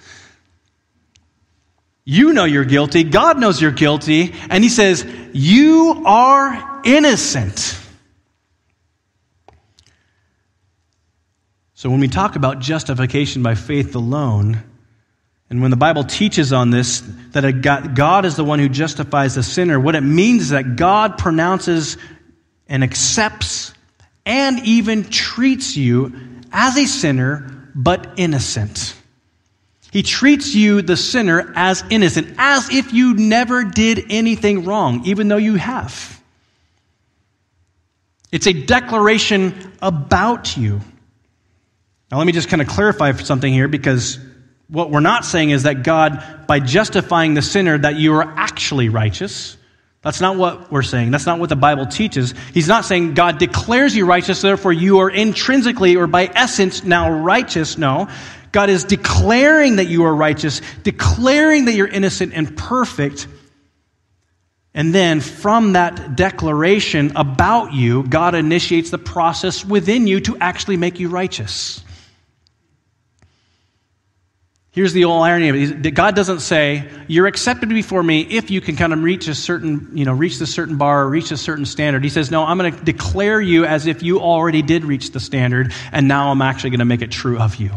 You 2.04 2.32
know 2.32 2.46
you're 2.46 2.64
guilty. 2.64 3.06
God 3.06 3.40
knows 3.40 3.60
you're 3.60 3.72
guilty. 3.72 4.36
And 4.52 4.64
he 4.64 4.70
says, 4.70 5.04
You 5.34 6.04
are 6.06 6.82
innocent. 6.86 7.80
So 11.86 11.91
when 11.91 12.00
we 12.00 12.08
talk 12.08 12.36
about 12.36 12.58
justification 12.58 13.43
by 13.43 13.54
faith 13.54 13.93
alone, 13.93 14.63
and 15.52 15.62
when 15.62 15.69
the 15.69 15.78
Bible 15.78 16.04
teaches 16.04 16.52
on 16.52 16.71
this, 16.71 17.04
that 17.34 17.93
God 17.93 18.26
is 18.26 18.36
the 18.36 18.43
one 18.43 18.58
who 18.58 18.67
justifies 18.67 19.36
the 19.36 19.43
sinner, 19.43 19.80
what 19.80 19.93
it 19.93 20.02
means 20.02 20.41
is 20.41 20.50
that 20.50 20.78
God 20.78 21.19
pronounces 21.19 22.00
and 22.67 22.84
accepts 22.84 23.71
and 24.26 24.65
even 24.65 25.04
treats 25.04 25.78
you 25.78 26.12
as 26.52 26.76
a 26.76 26.88
sinner, 26.88 27.69
but 27.76 28.13
innocent. 28.17 28.95
He 29.91 30.02
treats 30.02 30.56
you, 30.56 30.82
the 30.82 30.98
sinner, 30.98 31.54
as 31.56 31.84
innocent, 31.91 32.34
as 32.39 32.67
if 32.71 32.93
you 32.93 33.13
never 33.13 33.63
did 33.63 34.06
anything 34.10 34.65
wrong, 34.65 35.04
even 35.06 35.28
though 35.28 35.38
you 35.38 35.54
have. 35.54 36.19
It's 38.32 38.48
a 38.48 38.54
declaration 38.54 39.71
about 39.84 40.58
you. 40.58 40.82
Now, 42.12 42.18
let 42.20 42.28
me 42.28 42.34
just 42.34 42.50
kind 42.50 42.62
of 42.62 42.68
clarify 42.68 43.12
something 43.13 43.52
here 43.52 43.68
because 43.68 44.20
what 44.68 44.91
we're 44.91 45.00
not 45.00 45.26
saying 45.26 45.52
is 45.52 45.63
that 45.63 45.84
God, 45.84 46.46
by 46.48 46.60
justifying 46.60 47.34
the 47.34 47.41
sinner, 47.41 47.78
that 47.78 47.96
you 47.96 48.13
are 48.15 48.34
actually 48.38 48.89
righteous. 48.89 49.58
That's 50.02 50.22
not 50.22 50.38
what 50.38 50.72
we're 50.72 50.84
saying. 50.84 51.10
That's 51.10 51.26
not 51.26 51.39
what 51.39 51.50
the 51.50 51.56
Bible 51.56 51.88
teaches. 51.88 52.36
He's 52.54 52.68
not 52.68 52.86
saying 52.86 53.15
God 53.15 53.39
declares 53.39 53.96
you 53.96 54.06
righteous, 54.06 54.41
therefore 54.41 54.72
you 54.72 55.00
are 55.00 55.10
intrinsically 55.10 55.96
or 55.96 56.06
by 56.06 56.28
essence 56.28 56.84
now 56.84 57.10
righteous. 57.10 57.78
No. 57.78 58.08
God 58.52 58.70
is 58.70 58.84
declaring 58.84 59.78
that 59.78 59.88
you 59.88 60.06
are 60.06 60.15
righteous, 60.15 60.62
declaring 60.84 61.65
that 61.65 61.74
you're 61.74 61.88
innocent 61.88 62.34
and 62.36 62.56
perfect. 62.56 63.28
And 64.76 64.94
then 64.94 65.22
from 65.22 65.74
that 65.74 66.15
declaration 66.15 67.13
about 67.15 67.74
you, 67.74 68.04
God 68.04 68.36
initiates 68.36 68.91
the 68.91 68.98
process 68.98 69.65
within 69.65 70.06
you 70.06 70.20
to 70.22 70.38
actually 70.38 70.78
make 70.78 71.00
you 71.00 71.10
righteous. 71.10 71.84
Here's 74.76 74.92
the 74.92 75.06
old 75.06 75.24
irony 75.24 75.48
of 75.48 75.86
it. 75.86 75.94
God 75.94 76.18
doesn't 76.18 76.42
say, 76.42 76.90
you're 77.08 77.28
accepted 77.28 77.70
before 77.70 78.04
me 78.04 78.24
if 78.24 78.52
you 78.52 78.60
can 78.60 78.76
kind 78.76 78.92
of 78.92 79.02
reach 79.02 79.30
a 79.30 79.34
certain, 79.34 79.92
you 79.94 80.04
know, 80.04 80.12
reach 80.12 80.38
the 80.38 80.46
certain 80.46 80.76
bar 80.76 81.04
or 81.04 81.10
reach 81.10 81.32
a 81.32 81.38
certain 81.38 81.66
standard. 81.66 82.04
He 82.04 82.10
says, 82.10 82.30
no, 82.30 82.44
I'm 82.44 82.58
going 82.58 82.76
to 82.76 82.84
declare 82.84 83.40
you 83.40 83.64
as 83.64 83.88
if 83.88 84.04
you 84.04 84.20
already 84.20 84.62
did 84.62 84.84
reach 84.84 85.12
the 85.12 85.22
standard, 85.22 85.72
and 85.94 86.10
now 86.10 86.30
I'm 86.30 86.42
actually 86.42 86.72
going 86.72 86.80
to 86.80 86.86
make 86.86 87.02
it 87.02 87.10
true 87.10 87.40
of 87.40 87.56
you. 87.56 87.72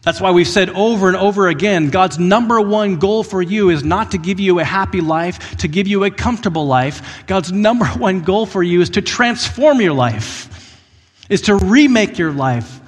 That's 0.00 0.22
why 0.22 0.30
we've 0.30 0.48
said 0.48 0.70
over 0.70 1.08
and 1.08 1.18
over 1.18 1.48
again 1.48 1.90
God's 1.90 2.18
number 2.18 2.62
one 2.62 2.98
goal 2.98 3.22
for 3.22 3.42
you 3.42 3.68
is 3.68 3.84
not 3.84 4.12
to 4.12 4.18
give 4.18 4.40
you 4.40 4.60
a 4.60 4.64
happy 4.64 5.02
life, 5.02 5.58
to 5.58 5.68
give 5.68 5.86
you 5.86 6.04
a 6.04 6.10
comfortable 6.10 6.66
life. 6.66 7.26
God's 7.26 7.52
number 7.52 7.84
one 7.98 8.22
goal 8.22 8.46
for 8.46 8.62
you 8.62 8.80
is 8.80 8.88
to 8.90 9.02
transform 9.02 9.82
your 9.82 9.92
life, 9.92 10.80
is 11.28 11.42
to 11.42 11.56
remake 11.56 12.16
your 12.16 12.32
life, 12.32 12.80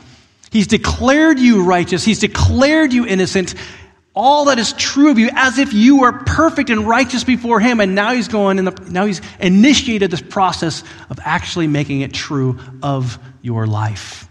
He's 0.57 0.67
declared 0.67 1.39
you 1.39 1.65
righteous. 1.65 2.03
He's 2.03 2.21
declared 2.21 2.91
you 2.91 3.07
innocent. 3.07 3.55
All 4.15 4.47
that 4.47 4.59
is 4.59 4.73
true 4.73 5.11
of 5.11 5.19
you 5.19 5.29
as 5.35 5.59
if 5.59 5.75
you 5.75 6.01
were 6.01 6.15
perfect 6.15 6.71
and 6.71 6.89
righteous 6.89 7.25
before 7.25 7.61
Him. 7.61 7.79
And 7.79 7.95
now 7.95 8.15
He's 8.15 8.29
going, 8.29 8.57
the, 8.65 8.71
now 8.89 9.05
He's 9.05 9.21
initiated 9.39 10.11
this 10.11 10.23
process 10.23 10.83
of 11.11 11.21
actually 11.23 11.67
making 11.67 12.01
it 12.01 12.15
true 12.15 12.59
of 12.83 13.19
your 13.43 13.67
life. 13.67 14.31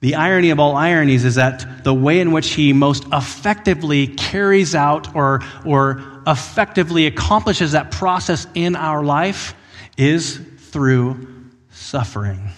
The 0.00 0.16
irony 0.16 0.50
of 0.50 0.58
all 0.58 0.74
ironies 0.74 1.24
is 1.24 1.36
that 1.36 1.84
the 1.84 1.94
way 1.94 2.18
in 2.18 2.32
which 2.32 2.54
He 2.54 2.72
most 2.72 3.04
effectively 3.12 4.08
carries 4.08 4.74
out 4.74 5.14
or, 5.14 5.44
or 5.64 6.02
effectively 6.26 7.06
accomplishes 7.06 7.70
that 7.70 7.92
process 7.92 8.48
in 8.56 8.74
our 8.74 9.04
life 9.04 9.54
is 9.96 10.40
through 10.72 11.24
suffering 11.70 12.50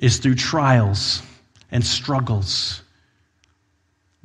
is 0.00 0.18
through 0.18 0.34
trials 0.34 1.22
and 1.70 1.84
struggles. 1.86 2.82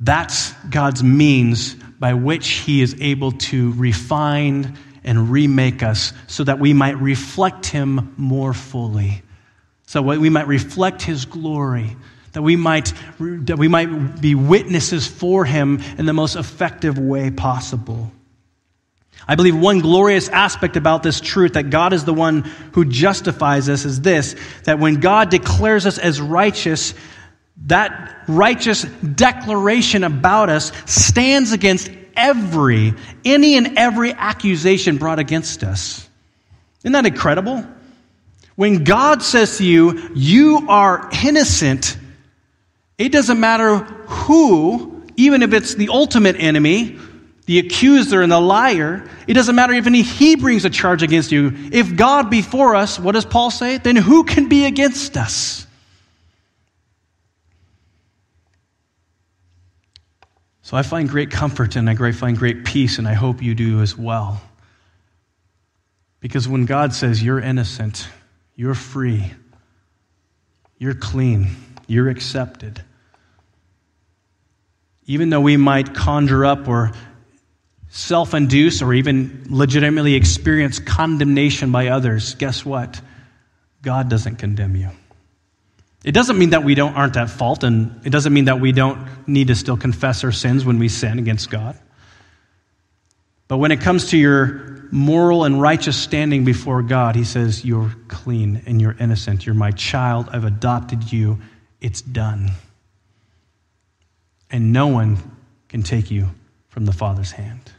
That's 0.00 0.52
God's 0.68 1.02
means 1.04 1.74
by 1.74 2.14
which 2.14 2.48
He 2.48 2.82
is 2.82 2.96
able 3.00 3.32
to 3.32 3.72
refine 3.74 4.76
and 5.04 5.30
remake 5.30 5.82
us 5.82 6.12
so 6.26 6.44
that 6.44 6.58
we 6.58 6.72
might 6.72 6.98
reflect 6.98 7.66
Him 7.66 8.14
more 8.16 8.52
fully. 8.52 9.22
So 9.86 10.02
that 10.02 10.18
we 10.18 10.30
might 10.30 10.48
reflect 10.48 11.02
His 11.02 11.26
glory, 11.26 11.96
that 12.32 12.42
we 12.42 12.56
might, 12.56 12.92
that 13.20 13.56
we 13.56 13.68
might 13.68 14.20
be 14.20 14.34
witnesses 14.34 15.06
for 15.06 15.44
Him 15.44 15.80
in 15.96 16.06
the 16.06 16.12
most 16.12 16.36
effective 16.36 16.98
way 16.98 17.30
possible. 17.30 18.10
I 19.28 19.34
believe 19.34 19.56
one 19.56 19.80
glorious 19.80 20.28
aspect 20.28 20.76
about 20.76 21.02
this 21.02 21.20
truth 21.20 21.54
that 21.54 21.70
God 21.70 21.92
is 21.92 22.04
the 22.04 22.14
one 22.14 22.42
who 22.72 22.84
justifies 22.84 23.68
us 23.68 23.84
is 23.84 24.00
this 24.00 24.36
that 24.64 24.78
when 24.78 25.00
God 25.00 25.30
declares 25.30 25.84
us 25.84 25.98
as 25.98 26.20
righteous, 26.20 26.94
that 27.66 28.24
righteous 28.28 28.82
declaration 28.82 30.04
about 30.04 30.48
us 30.48 30.70
stands 30.86 31.52
against 31.52 31.90
every, 32.16 32.94
any 33.24 33.56
and 33.56 33.76
every 33.78 34.12
accusation 34.12 34.96
brought 34.96 35.18
against 35.18 35.64
us. 35.64 36.08
Isn't 36.80 36.92
that 36.92 37.06
incredible? 37.06 37.66
When 38.54 38.84
God 38.84 39.22
says 39.22 39.58
to 39.58 39.64
you, 39.64 40.10
you 40.14 40.66
are 40.68 41.10
innocent, 41.24 41.98
it 42.96 43.10
doesn't 43.10 43.38
matter 43.38 43.78
who, 43.78 45.04
even 45.16 45.42
if 45.42 45.52
it's 45.52 45.74
the 45.74 45.88
ultimate 45.90 46.36
enemy, 46.38 46.98
the 47.46 47.60
accuser 47.60 48.22
and 48.22 48.30
the 48.30 48.40
liar, 48.40 49.08
it 49.26 49.34
doesn't 49.34 49.54
matter 49.54 49.72
if 49.72 49.86
any 49.86 50.02
he 50.02 50.36
brings 50.36 50.64
a 50.64 50.70
charge 50.70 51.02
against 51.02 51.32
you. 51.32 51.52
If 51.72 51.96
God 51.96 52.28
be 52.28 52.42
for 52.42 52.74
us, 52.74 52.98
what 52.98 53.12
does 53.12 53.24
Paul 53.24 53.50
say? 53.50 53.78
Then 53.78 53.96
who 53.96 54.24
can 54.24 54.48
be 54.48 54.66
against 54.66 55.16
us? 55.16 55.66
So 60.62 60.76
I 60.76 60.82
find 60.82 61.08
great 61.08 61.30
comfort 61.30 61.76
and 61.76 61.88
I 61.88 62.10
find 62.10 62.36
great 62.36 62.64
peace, 62.64 62.98
and 62.98 63.06
I 63.06 63.12
hope 63.12 63.40
you 63.40 63.54
do 63.54 63.80
as 63.80 63.96
well. 63.96 64.42
Because 66.18 66.48
when 66.48 66.66
God 66.66 66.92
says 66.92 67.22
you're 67.22 67.38
innocent, 67.38 68.08
you're 68.56 68.74
free, 68.74 69.32
you're 70.78 70.94
clean, 70.94 71.50
you're 71.86 72.08
accepted, 72.08 72.82
even 75.06 75.30
though 75.30 75.40
we 75.40 75.56
might 75.56 75.94
conjure 75.94 76.44
up 76.44 76.66
or 76.66 76.90
self 77.96 78.34
induce 78.34 78.82
or 78.82 78.92
even 78.92 79.46
legitimately 79.48 80.14
experience 80.14 80.78
condemnation 80.78 81.72
by 81.72 81.88
others, 81.88 82.34
guess 82.34 82.64
what? 82.64 83.00
God 83.80 84.10
doesn't 84.10 84.36
condemn 84.36 84.76
you. 84.76 84.90
It 86.04 86.12
doesn't 86.12 86.38
mean 86.38 86.50
that 86.50 86.62
we 86.62 86.74
don't, 86.74 86.94
aren't 86.94 87.16
at 87.16 87.30
fault, 87.30 87.64
and 87.64 88.00
it 88.04 88.10
doesn't 88.10 88.32
mean 88.32 88.44
that 88.44 88.60
we 88.60 88.72
don't 88.72 89.26
need 89.26 89.48
to 89.48 89.54
still 89.54 89.78
confess 89.78 90.22
our 90.24 90.30
sins 90.30 90.64
when 90.64 90.78
we 90.78 90.88
sin 90.88 91.18
against 91.18 91.50
God. 91.50 91.76
But 93.48 93.58
when 93.58 93.72
it 93.72 93.80
comes 93.80 94.10
to 94.10 94.18
your 94.18 94.88
moral 94.92 95.44
and 95.44 95.60
righteous 95.60 95.96
standing 95.96 96.44
before 96.44 96.82
God, 96.82 97.16
He 97.16 97.24
says, 97.24 97.64
You're 97.64 97.94
clean 98.08 98.62
and 98.66 98.80
you're 98.80 98.96
innocent. 99.00 99.46
You're 99.46 99.54
my 99.54 99.70
child. 99.70 100.28
I've 100.30 100.44
adopted 100.44 101.10
you. 101.10 101.38
It's 101.80 102.02
done. 102.02 102.50
And 104.50 104.72
no 104.72 104.88
one 104.88 105.18
can 105.68 105.82
take 105.82 106.10
you 106.10 106.28
from 106.68 106.84
the 106.84 106.92
Father's 106.92 107.32
hand. 107.32 107.72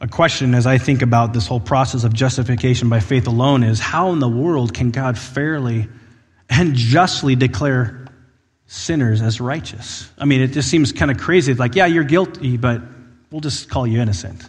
A 0.00 0.06
question 0.06 0.54
as 0.54 0.66
I 0.66 0.78
think 0.78 1.02
about 1.02 1.32
this 1.32 1.46
whole 1.46 1.60
process 1.60 2.04
of 2.04 2.12
justification 2.12 2.88
by 2.88 3.00
faith 3.00 3.26
alone 3.26 3.64
is 3.64 3.80
how 3.80 4.12
in 4.12 4.20
the 4.20 4.28
world 4.28 4.72
can 4.72 4.92
God 4.92 5.18
fairly 5.18 5.88
and 6.48 6.74
justly 6.74 7.34
declare 7.34 8.06
sinners 8.66 9.20
as 9.20 9.40
righteous? 9.40 10.08
I 10.16 10.24
mean, 10.24 10.40
it 10.40 10.48
just 10.48 10.70
seems 10.70 10.92
kind 10.92 11.10
of 11.10 11.18
crazy. 11.18 11.52
Like, 11.54 11.74
yeah, 11.74 11.86
you're 11.86 12.04
guilty, 12.04 12.56
but 12.56 12.80
we'll 13.32 13.40
just 13.40 13.68
call 13.68 13.86
you 13.86 14.00
innocent. 14.00 14.48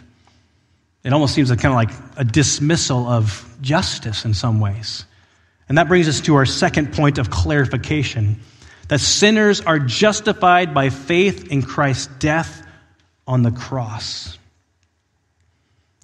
It 1.02 1.12
almost 1.12 1.34
seems 1.34 1.50
like 1.50 1.60
kind 1.60 1.72
of 1.72 1.76
like 1.76 1.90
a 2.16 2.24
dismissal 2.24 3.08
of 3.08 3.44
justice 3.60 4.24
in 4.24 4.34
some 4.34 4.60
ways. 4.60 5.04
And 5.68 5.78
that 5.78 5.88
brings 5.88 6.08
us 6.08 6.20
to 6.22 6.36
our 6.36 6.46
second 6.46 6.92
point 6.92 7.18
of 7.18 7.30
clarification 7.30 8.40
that 8.88 9.00
sinners 9.00 9.60
are 9.60 9.78
justified 9.78 10.74
by 10.74 10.90
faith 10.90 11.50
in 11.50 11.62
Christ's 11.62 12.08
death 12.18 12.66
on 13.26 13.42
the 13.42 13.50
cross. 13.50 14.36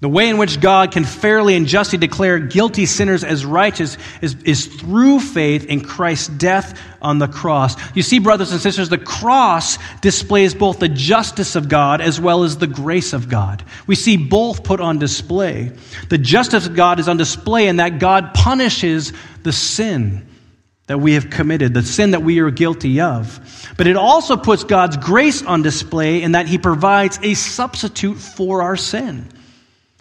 The 0.02 0.10
way 0.10 0.28
in 0.28 0.36
which 0.36 0.60
God 0.60 0.92
can 0.92 1.04
fairly 1.04 1.54
and 1.54 1.66
justly 1.66 1.96
declare 1.96 2.38
guilty 2.38 2.84
sinners 2.84 3.24
as 3.24 3.46
righteous 3.46 3.96
is, 4.20 4.36
is 4.44 4.66
through 4.66 5.20
faith 5.20 5.64
in 5.64 5.80
Christ's 5.80 6.28
death 6.28 6.78
on 7.00 7.18
the 7.18 7.28
cross. 7.28 7.76
You 7.96 8.02
see, 8.02 8.18
brothers 8.18 8.52
and 8.52 8.60
sisters, 8.60 8.90
the 8.90 8.98
cross 8.98 9.78
displays 10.02 10.52
both 10.52 10.80
the 10.80 10.90
justice 10.90 11.56
of 11.56 11.70
God 11.70 12.02
as 12.02 12.20
well 12.20 12.44
as 12.44 12.58
the 12.58 12.66
grace 12.66 13.14
of 13.14 13.30
God. 13.30 13.64
We 13.86 13.94
see 13.94 14.18
both 14.18 14.64
put 14.64 14.80
on 14.80 14.98
display. 14.98 15.72
The 16.10 16.18
justice 16.18 16.66
of 16.66 16.76
God 16.76 17.00
is 17.00 17.08
on 17.08 17.16
display 17.16 17.66
in 17.66 17.76
that 17.76 17.98
God 17.98 18.34
punishes 18.34 19.14
the 19.44 19.52
sin 19.52 20.28
that 20.88 21.00
we 21.00 21.14
have 21.14 21.30
committed, 21.30 21.72
the 21.72 21.82
sin 21.82 22.10
that 22.10 22.22
we 22.22 22.40
are 22.40 22.50
guilty 22.50 23.00
of. 23.00 23.40
But 23.78 23.86
it 23.86 23.96
also 23.96 24.36
puts 24.36 24.62
God's 24.62 24.98
grace 24.98 25.42
on 25.42 25.62
display 25.62 26.22
in 26.22 26.32
that 26.32 26.46
He 26.46 26.58
provides 26.58 27.18
a 27.22 27.32
substitute 27.32 28.18
for 28.18 28.60
our 28.60 28.76
sin. 28.76 29.30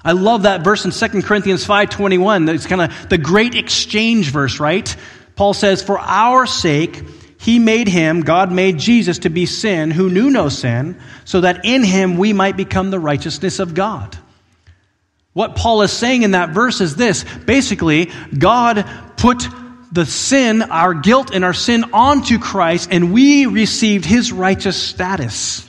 I 0.05 0.11
love 0.11 0.43
that 0.43 0.63
verse 0.63 0.85
in 0.85 0.91
2 0.91 1.23
Corinthians 1.23 1.65
5:21. 1.65 2.47
It's 2.47 2.67
kind 2.67 2.81
of 2.81 3.09
the 3.09 3.17
great 3.17 3.55
exchange 3.55 4.29
verse, 4.29 4.59
right? 4.59 4.95
Paul 5.35 5.55
says, 5.55 5.81
"For 5.81 5.99
our 5.99 6.45
sake 6.45 7.01
he 7.39 7.57
made 7.57 7.87
him, 7.87 8.21
God 8.21 8.51
made 8.51 8.77
Jesus 8.77 9.19
to 9.19 9.29
be 9.29 9.47
sin 9.47 9.89
who 9.89 10.09
knew 10.09 10.29
no 10.29 10.47
sin, 10.49 10.95
so 11.25 11.41
that 11.41 11.65
in 11.65 11.83
him 11.83 12.17
we 12.17 12.33
might 12.33 12.55
become 12.55 12.91
the 12.91 12.99
righteousness 12.99 13.57
of 13.59 13.73
God." 13.73 14.15
What 15.33 15.55
Paul 15.55 15.81
is 15.81 15.91
saying 15.91 16.21
in 16.21 16.31
that 16.31 16.51
verse 16.51 16.79
is 16.81 16.95
this. 16.95 17.25
Basically, 17.45 18.11
God 18.37 18.85
put 19.17 19.49
the 19.91 20.05
sin, 20.05 20.61
our 20.61 20.93
guilt 20.93 21.31
and 21.33 21.43
our 21.43 21.53
sin 21.53 21.83
onto 21.93 22.37
Christ, 22.37 22.89
and 22.91 23.11
we 23.11 23.47
received 23.47 24.05
his 24.05 24.31
righteous 24.31 24.77
status. 24.77 25.63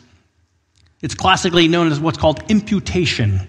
It's 1.01 1.15
classically 1.15 1.69
known 1.69 1.91
as 1.91 1.99
what's 1.99 2.19
called 2.19 2.43
imputation 2.49 3.49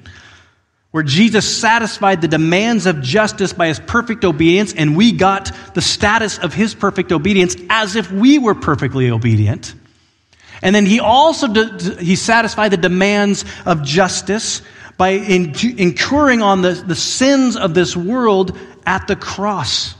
where 0.97 1.03
Jesus 1.03 1.45
satisfied 1.59 2.21
the 2.21 2.27
demands 2.27 2.87
of 2.87 3.03
justice 3.03 3.53
by 3.53 3.67
his 3.67 3.79
perfect 3.79 4.25
obedience, 4.25 4.73
and 4.73 4.97
we 4.97 5.11
got 5.11 5.51
the 5.75 5.81
status 5.81 6.39
of 6.39 6.55
his 6.55 6.73
perfect 6.73 7.11
obedience 7.11 7.55
as 7.69 7.95
if 7.95 8.11
we 8.11 8.39
were 8.39 8.55
perfectly 8.55 9.11
obedient. 9.11 9.75
And 10.63 10.73
then 10.73 10.87
he 10.87 10.99
also 10.99 11.53
he 11.99 12.15
satisfied 12.15 12.69
the 12.69 12.77
demands 12.77 13.45
of 13.67 13.83
justice 13.83 14.63
by 14.97 15.09
incurring 15.09 16.41
on 16.41 16.63
the, 16.63 16.71
the 16.71 16.95
sins 16.95 17.57
of 17.57 17.75
this 17.75 17.95
world 17.95 18.57
at 18.83 19.05
the 19.05 19.15
cross. 19.15 19.93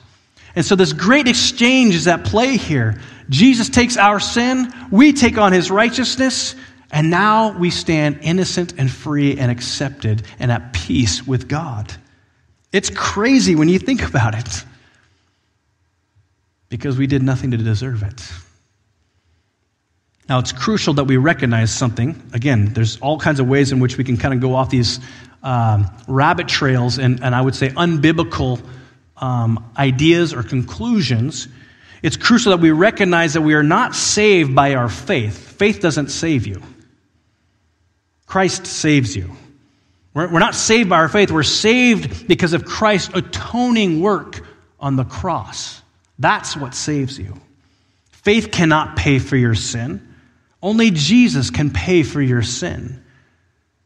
And 0.55 0.65
so 0.65 0.75
this 0.75 0.93
great 0.93 1.27
exchange 1.27 1.93
is 1.93 2.07
at 2.07 2.23
play 2.23 2.57
here. 2.57 2.99
Jesus 3.29 3.69
takes 3.69 3.97
our 3.97 4.19
sin, 4.19 4.73
we 4.89 5.13
take 5.13 5.37
on 5.37 5.51
his 5.51 5.69
righteousness, 5.69 6.55
and 6.91 7.09
now 7.09 7.57
we 7.57 7.69
stand 7.69 8.19
innocent 8.21 8.73
and 8.77 8.89
free 8.89 9.37
and 9.37 9.51
accepted 9.51 10.23
and 10.39 10.51
at 10.51 10.73
peace 10.73 11.27
with 11.27 11.47
God. 11.47 11.93
It's 12.71 12.89
crazy 12.89 13.55
when 13.55 13.69
you 13.69 13.79
think 13.79 14.03
about 14.07 14.35
it. 14.35 14.63
because 16.69 16.97
we 16.97 17.07
did 17.07 17.23
nothing 17.23 17.51
to 17.51 17.57
deserve 17.57 18.03
it. 18.03 18.21
Now, 20.27 20.39
it's 20.39 20.51
crucial 20.51 20.93
that 20.95 21.05
we 21.05 21.15
recognize 21.15 21.73
something. 21.73 22.21
Again, 22.33 22.73
there's 22.73 22.99
all 22.99 23.17
kinds 23.17 23.39
of 23.39 23.47
ways 23.47 23.71
in 23.71 23.79
which 23.79 23.97
we 23.97 24.03
can 24.03 24.17
kind 24.17 24.33
of 24.33 24.41
go 24.41 24.55
off 24.55 24.69
these 24.69 24.99
um, 25.43 25.89
rabbit 26.07 26.49
trails 26.49 26.99
and, 26.99 27.23
and 27.23 27.33
I 27.33 27.41
would 27.41 27.55
say 27.55 27.69
unbiblical 27.69 28.61
um, 29.15 29.71
ideas 29.77 30.33
or 30.33 30.43
conclusions. 30.43 31.47
It's 32.03 32.17
crucial 32.17 32.51
that 32.51 32.61
we 32.61 32.71
recognize 32.71 33.33
that 33.33 33.41
we 33.41 33.53
are 33.53 33.63
not 33.63 33.95
saved 33.95 34.53
by 34.53 34.75
our 34.75 34.89
faith. 34.89 35.37
Faith 35.57 35.79
doesn't 35.79 36.09
save 36.09 36.45
you, 36.45 36.61
Christ 38.27 38.67
saves 38.67 39.15
you. 39.15 39.35
We're, 40.13 40.39
not 40.39 40.55
saved 40.55 40.89
by 40.89 40.97
our 40.97 41.09
faith, 41.09 41.31
we're 41.31 41.43
saved 41.43 42.27
because 42.27 42.53
of 42.53 42.65
Christ's 42.65 43.15
atoning 43.15 44.01
work 44.01 44.45
on 44.79 44.95
the 44.95 45.03
cross. 45.03 45.81
That's 46.19 46.55
what 46.57 46.73
saves 46.73 47.17
you. 47.17 47.39
Faith 48.11 48.51
cannot 48.51 48.95
pay 48.95 49.19
for 49.19 49.37
your 49.37 49.55
sin. 49.55 50.15
Only 50.61 50.91
Jesus 50.91 51.49
can 51.49 51.69
pay 51.69 52.03
for 52.03 52.21
your 52.21 52.41
sin. 52.41 53.03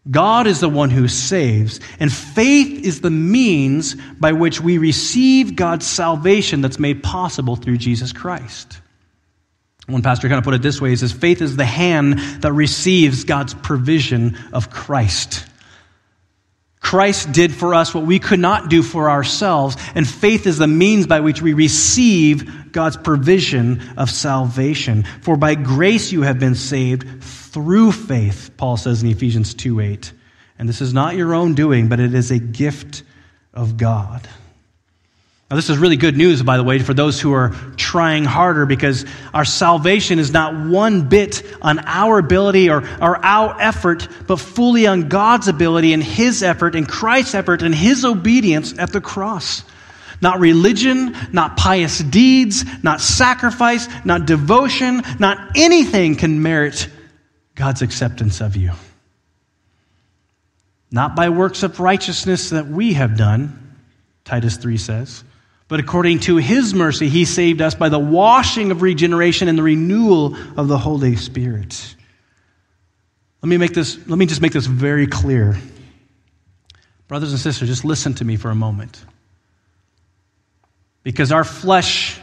God 0.10 0.48
is 0.48 0.62
the 0.62 0.70
one 0.70 0.90
who 0.90 1.08
saves, 1.08 1.80
and 2.00 2.12
faith 2.12 2.84
is 2.84 3.02
the 3.02 3.12
means 3.12 3.96
by 4.20 4.32
which 4.32 4.60
we 4.60 4.80
receive 4.80 5.56
God's 5.56 5.86
salvation 5.86 6.62
that's 6.62 6.80
made 6.80 7.04
possible 7.04 7.56
through 7.56 7.78
Jesus 7.78 8.12
Christ. 8.12 8.81
One 9.88 10.02
pastor 10.02 10.28
kind 10.28 10.38
of 10.38 10.44
put 10.44 10.54
it 10.54 10.62
this 10.62 10.80
way 10.80 10.92
he 10.92 10.96
says, 10.96 11.12
Faith 11.12 11.42
is 11.42 11.56
the 11.56 11.66
hand 11.66 12.20
that 12.42 12.54
receives 12.54 13.24
God's 13.24 13.54
provision 13.54 14.38
of 14.54 14.70
Christ. 14.70 15.46
Christ 16.80 17.32
did 17.32 17.54
for 17.54 17.74
us 17.74 17.94
what 17.94 18.06
we 18.06 18.20
could 18.20 18.40
not 18.40 18.70
do 18.70 18.82
for 18.82 19.10
ourselves, 19.10 19.78
and 19.96 20.08
faith 20.08 20.48
is 20.48 20.58
the 20.58 20.68
means 20.68 21.08
by 21.08 21.20
which 21.20 21.42
we 21.42 21.54
receive 21.54 22.72
God's 22.72 22.98
provision 22.98 23.82
of 23.98 24.10
salvation. 24.10 25.04
For 25.22 25.38
by 25.38 25.56
grace 25.56 26.12
you 26.12 26.24
have 26.24 26.40
been 26.40 26.56
saved 26.56 27.24
through 27.24 27.92
faith, 27.92 28.52
Paul 28.58 28.78
says 28.78 29.04
in 29.04 29.10
Ephesians 29.10 29.54
2 29.54 29.80
8. 29.80 30.14
And 30.58 30.68
this 30.68 30.82
is 30.82 30.94
not 30.94 31.16
your 31.16 31.34
own 31.34 31.54
doing, 31.54 31.88
but 31.88 32.00
it 32.00 32.14
is 32.14 32.32
a 32.32 32.40
gift 32.40 33.04
of 33.54 33.78
God. 33.78 34.28
Now, 35.52 35.58
this 35.58 35.70
is 35.70 35.78
really 35.78 35.98
good 35.98 36.16
news, 36.16 36.42
by 36.42 36.56
the 36.56 36.64
way, 36.64 36.80
for 36.80 36.94
those 36.94 37.20
who 37.20 37.34
are 37.34 37.50
trying 37.76 38.24
harder 38.24 38.66
because 38.66 39.06
our 39.34 39.44
salvation 39.44 40.18
is 40.18 40.32
not 40.32 40.56
one 40.56 41.10
bit 41.10 41.44
on 41.62 41.80
our 41.80 42.20
ability 42.20 42.70
or, 42.70 42.78
or 43.02 43.18
our 43.18 43.60
effort, 43.60 44.08
but 44.28 44.38
fully 44.38 44.88
on 44.88 45.10
God's 45.10 45.50
ability 45.50 45.92
and 45.92 46.02
His 46.02 46.42
effort 46.42 46.74
and 46.74 46.88
Christ's 46.88 47.36
effort 47.36 47.64
and 47.64 47.76
His 47.76 48.06
obedience 48.06 48.80
at 48.80 48.94
the 48.94 49.02
cross. 49.02 49.66
Not 50.22 50.40
religion, 50.40 51.18
not 51.34 51.58
pious 51.58 52.00
deeds, 52.00 52.64
not 52.82 53.02
sacrifice, 53.02 53.90
not 54.06 54.26
devotion, 54.26 55.02
not 55.20 55.58
anything 55.58 56.16
can 56.16 56.42
merit 56.42 56.88
God's 57.56 57.82
acceptance 57.82 58.40
of 58.40 58.56
you. 58.56 58.72
Not 60.92 61.14
by 61.14 61.28
works 61.28 61.64
of 61.64 61.82
righteousness 61.82 62.52
that 62.52 62.68
we 62.68 62.94
have 62.94 63.18
done, 63.18 63.76
Titus 64.24 64.56
3 64.56 64.78
says 64.78 65.26
but 65.72 65.80
according 65.80 66.20
to 66.20 66.36
his 66.36 66.74
mercy, 66.74 67.08
he 67.08 67.24
saved 67.24 67.62
us 67.62 67.76
by 67.76 67.88
the 67.88 67.98
washing 67.98 68.72
of 68.72 68.82
regeneration 68.82 69.48
and 69.48 69.58
the 69.58 69.64
renewal 69.64 70.36
of 70.58 70.68
the 70.68 70.78
Holy 70.78 71.16
Spirit. 71.16 71.96
Let 73.42 73.48
me 73.48 73.56
make 73.56 73.74
this, 73.74 73.98
let 74.06 74.20
me 74.20 74.26
just 74.26 74.42
make 74.42 74.52
this 74.52 74.66
very 74.66 75.08
clear. 75.08 75.58
Brothers 77.08 77.32
and 77.32 77.40
sisters, 77.40 77.70
just 77.70 77.86
listen 77.86 78.14
to 78.16 78.26
me 78.26 78.36
for 78.36 78.50
a 78.50 78.56
moment. 78.56 79.02
Because 81.04 81.32
our 81.32 81.46
flesh 81.46 82.20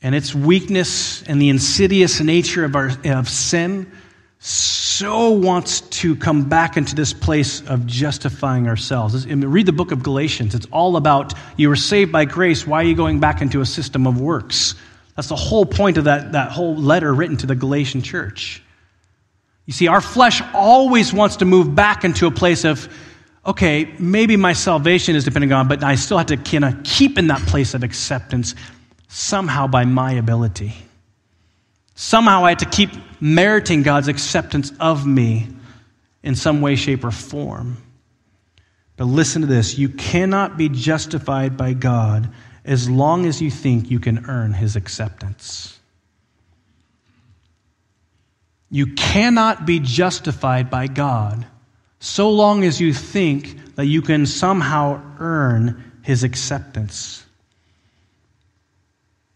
and 0.00 0.14
its 0.14 0.32
weakness 0.32 1.24
and 1.24 1.42
the 1.42 1.48
insidious 1.48 2.20
nature 2.20 2.64
of, 2.64 2.76
our, 2.76 2.92
of 3.04 3.28
sin 3.28 3.90
so 4.44 5.30
wants 5.30 5.82
to 5.82 6.16
come 6.16 6.48
back 6.48 6.76
into 6.76 6.96
this 6.96 7.12
place 7.12 7.60
of 7.68 7.86
justifying 7.86 8.66
ourselves. 8.66 9.24
Read 9.24 9.66
the 9.66 9.72
book 9.72 9.92
of 9.92 10.02
Galatians. 10.02 10.56
It's 10.56 10.66
all 10.72 10.96
about 10.96 11.34
you 11.56 11.68
were 11.68 11.76
saved 11.76 12.10
by 12.10 12.24
grace. 12.24 12.66
Why 12.66 12.80
are 12.80 12.86
you 12.86 12.96
going 12.96 13.20
back 13.20 13.40
into 13.40 13.60
a 13.60 13.66
system 13.66 14.04
of 14.04 14.20
works? 14.20 14.74
That's 15.14 15.28
the 15.28 15.36
whole 15.36 15.64
point 15.64 15.96
of 15.96 16.04
that, 16.04 16.32
that 16.32 16.50
whole 16.50 16.74
letter 16.74 17.14
written 17.14 17.36
to 17.36 17.46
the 17.46 17.54
Galatian 17.54 18.02
church. 18.02 18.60
You 19.66 19.72
see, 19.72 19.86
our 19.86 20.00
flesh 20.00 20.42
always 20.52 21.12
wants 21.12 21.36
to 21.36 21.44
move 21.44 21.76
back 21.76 22.04
into 22.04 22.26
a 22.26 22.32
place 22.32 22.64
of, 22.64 22.92
okay, 23.46 23.94
maybe 24.00 24.36
my 24.36 24.54
salvation 24.54 25.14
is 25.14 25.24
depending 25.24 25.52
on, 25.52 25.68
but 25.68 25.84
I 25.84 25.94
still 25.94 26.18
have 26.18 26.26
to 26.26 26.36
kind 26.36 26.64
of 26.64 26.82
keep 26.82 27.16
in 27.16 27.28
that 27.28 27.42
place 27.46 27.74
of 27.74 27.84
acceptance 27.84 28.56
somehow 29.06 29.68
by 29.68 29.84
my 29.84 30.12
ability. 30.14 30.74
Somehow 31.94 32.44
I 32.44 32.50
had 32.50 32.60
to 32.60 32.66
keep 32.66 32.90
meriting 33.20 33.82
God's 33.82 34.08
acceptance 34.08 34.72
of 34.80 35.06
me 35.06 35.48
in 36.22 36.34
some 36.34 36.60
way, 36.60 36.76
shape, 36.76 37.04
or 37.04 37.10
form. 37.10 37.76
But 38.96 39.04
listen 39.04 39.42
to 39.42 39.48
this 39.48 39.78
you 39.78 39.88
cannot 39.88 40.56
be 40.56 40.68
justified 40.68 41.56
by 41.56 41.74
God 41.74 42.30
as 42.64 42.88
long 42.88 43.26
as 43.26 43.42
you 43.42 43.50
think 43.50 43.90
you 43.90 43.98
can 43.98 44.26
earn 44.26 44.52
his 44.52 44.76
acceptance. 44.76 45.78
You 48.70 48.94
cannot 48.94 49.66
be 49.66 49.80
justified 49.80 50.70
by 50.70 50.86
God 50.86 51.46
so 52.00 52.30
long 52.30 52.64
as 52.64 52.80
you 52.80 52.94
think 52.94 53.74
that 53.76 53.86
you 53.86 54.02
can 54.02 54.26
somehow 54.26 55.02
earn 55.18 55.92
his 56.02 56.24
acceptance. 56.24 57.24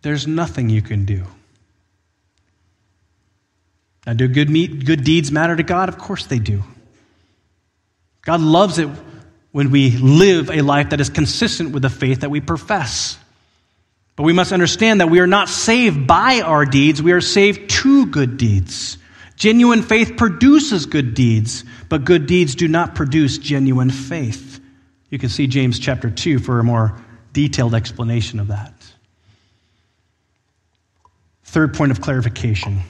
There's 0.03 0.27
nothing 0.27 0.71
you 0.71 0.83
can 0.83 1.05
do. 1.05 1.27
Now, 4.07 4.13
do 4.13 4.29
good, 4.29 4.49
good 4.85 5.03
deeds 5.03 5.33
matter 5.33 5.57
to 5.57 5.65
God? 5.65 5.89
Of 5.89 5.99
course 5.99 6.27
they 6.27 6.39
do. 6.39 6.63
God 8.23 8.41
loves 8.41 8.79
it 8.79 8.89
when 9.51 9.71
we 9.71 9.91
live 9.91 10.51
a 10.51 10.63
life 10.63 10.91
that 10.91 11.01
is 11.01 11.11
consistent 11.11 11.73
with 11.73 11.83
the 11.83 11.91
faith 11.91 12.21
that 12.21 12.31
we 12.31 12.41
profess. 12.41 13.19
But 14.15 14.23
we 14.23 14.33
must 14.33 14.53
understand 14.53 15.01
that 15.01 15.11
we 15.11 15.19
are 15.21 15.27
not 15.27 15.49
saved 15.49 16.07
by 16.07 16.41
our 16.41 16.65
deeds, 16.65 17.03
we 17.03 17.13
are 17.13 17.21
saved 17.21 17.71
to 17.71 18.07
good 18.07 18.37
deeds. 18.37 18.99
Genuine 19.37 19.83
faith 19.83 20.17
produces 20.17 20.87
good 20.87 21.15
deeds, 21.15 21.65
but 21.89 22.05
good 22.05 22.27
deeds 22.27 22.55
do 22.55 22.69
not 22.69 22.95
produce 22.95 23.37
genuine 23.39 23.91
faith. 23.91 24.61
You 25.11 25.19
can 25.19 25.29
see 25.29 25.47
James 25.47 25.79
chapter 25.79 26.11
2 26.11 26.39
for 26.39 26.59
a 26.59 26.65
more 26.65 26.99
detailed 27.33 27.75
explanation 27.75 28.41
of 28.41 28.49
that. 28.49 28.73
Third 31.45 31.75
point 31.75 31.93
of 31.93 32.01
clarification 32.01 32.81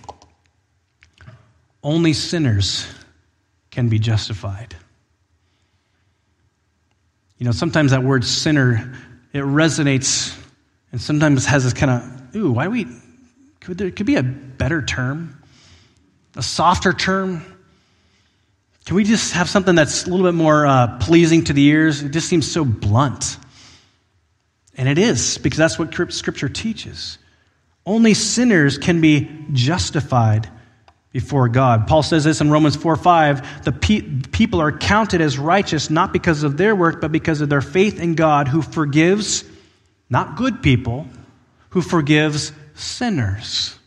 only 1.86 2.12
sinners 2.12 2.84
can 3.70 3.88
be 3.88 4.00
justified. 4.00 4.74
You 7.38 7.46
know, 7.46 7.52
sometimes 7.52 7.92
that 7.92 8.02
word 8.02 8.24
sinner, 8.24 8.92
it 9.32 9.44
resonates 9.44 10.36
and 10.90 11.00
sometimes 11.00 11.46
has 11.46 11.62
this 11.62 11.72
kind 11.72 11.92
of, 11.92 12.34
ooh, 12.36 12.50
why 12.50 12.66
we, 12.66 12.88
could 13.60 13.78
there 13.78 13.92
could 13.92 14.06
be 14.06 14.16
a 14.16 14.24
better 14.24 14.82
term? 14.82 15.40
A 16.34 16.42
softer 16.42 16.92
term? 16.92 17.44
Can 18.84 18.96
we 18.96 19.04
just 19.04 19.34
have 19.34 19.48
something 19.48 19.76
that's 19.76 20.06
a 20.06 20.10
little 20.10 20.26
bit 20.26 20.34
more 20.34 20.66
uh, 20.66 20.98
pleasing 20.98 21.44
to 21.44 21.52
the 21.52 21.64
ears? 21.66 22.02
It 22.02 22.10
just 22.10 22.28
seems 22.28 22.50
so 22.50 22.64
blunt. 22.64 23.36
And 24.76 24.88
it 24.88 24.98
is, 24.98 25.38
because 25.38 25.58
that's 25.58 25.78
what 25.78 25.94
Scripture 26.12 26.48
teaches. 26.48 27.18
Only 27.84 28.14
sinners 28.14 28.76
can 28.76 29.00
be 29.00 29.30
justified 29.52 30.50
before 31.16 31.48
God. 31.48 31.86
Paul 31.86 32.02
says 32.02 32.24
this 32.24 32.42
in 32.42 32.50
Romans 32.50 32.76
4 32.76 32.94
5 32.94 33.64
the 33.64 33.72
pe- 33.72 34.02
people 34.32 34.60
are 34.60 34.70
counted 34.70 35.22
as 35.22 35.38
righteous 35.38 35.88
not 35.88 36.12
because 36.12 36.42
of 36.42 36.58
their 36.58 36.76
work, 36.76 37.00
but 37.00 37.10
because 37.10 37.40
of 37.40 37.48
their 37.48 37.62
faith 37.62 37.98
in 37.98 38.16
God 38.16 38.48
who 38.48 38.60
forgives 38.60 39.42
not 40.10 40.36
good 40.36 40.62
people, 40.62 41.06
who 41.70 41.80
forgives 41.80 42.52
sinners. 42.74 43.78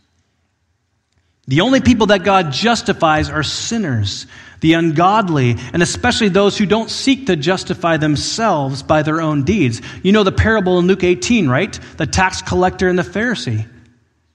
The 1.48 1.62
only 1.62 1.82
people 1.82 2.08
that 2.08 2.24
God 2.24 2.52
justifies 2.52 3.30
are 3.30 3.44
sinners, 3.44 4.26
the 4.62 4.74
ungodly, 4.74 5.56
and 5.72 5.84
especially 5.84 6.30
those 6.30 6.58
who 6.58 6.66
don't 6.66 6.90
seek 6.90 7.28
to 7.28 7.36
justify 7.36 7.98
themselves 7.98 8.82
by 8.82 9.04
their 9.04 9.22
own 9.22 9.44
deeds. 9.44 9.84
You 10.02 10.14
know 10.14 10.24
the 10.24 10.32
parable 10.32 10.80
in 10.80 10.88
Luke 10.88 11.04
18, 11.04 11.48
right? 11.48 11.80
The 11.98 12.08
tax 12.08 12.42
collector 12.42 12.90
and 12.90 12.98
the 12.98 13.04
Pharisee. 13.04 13.68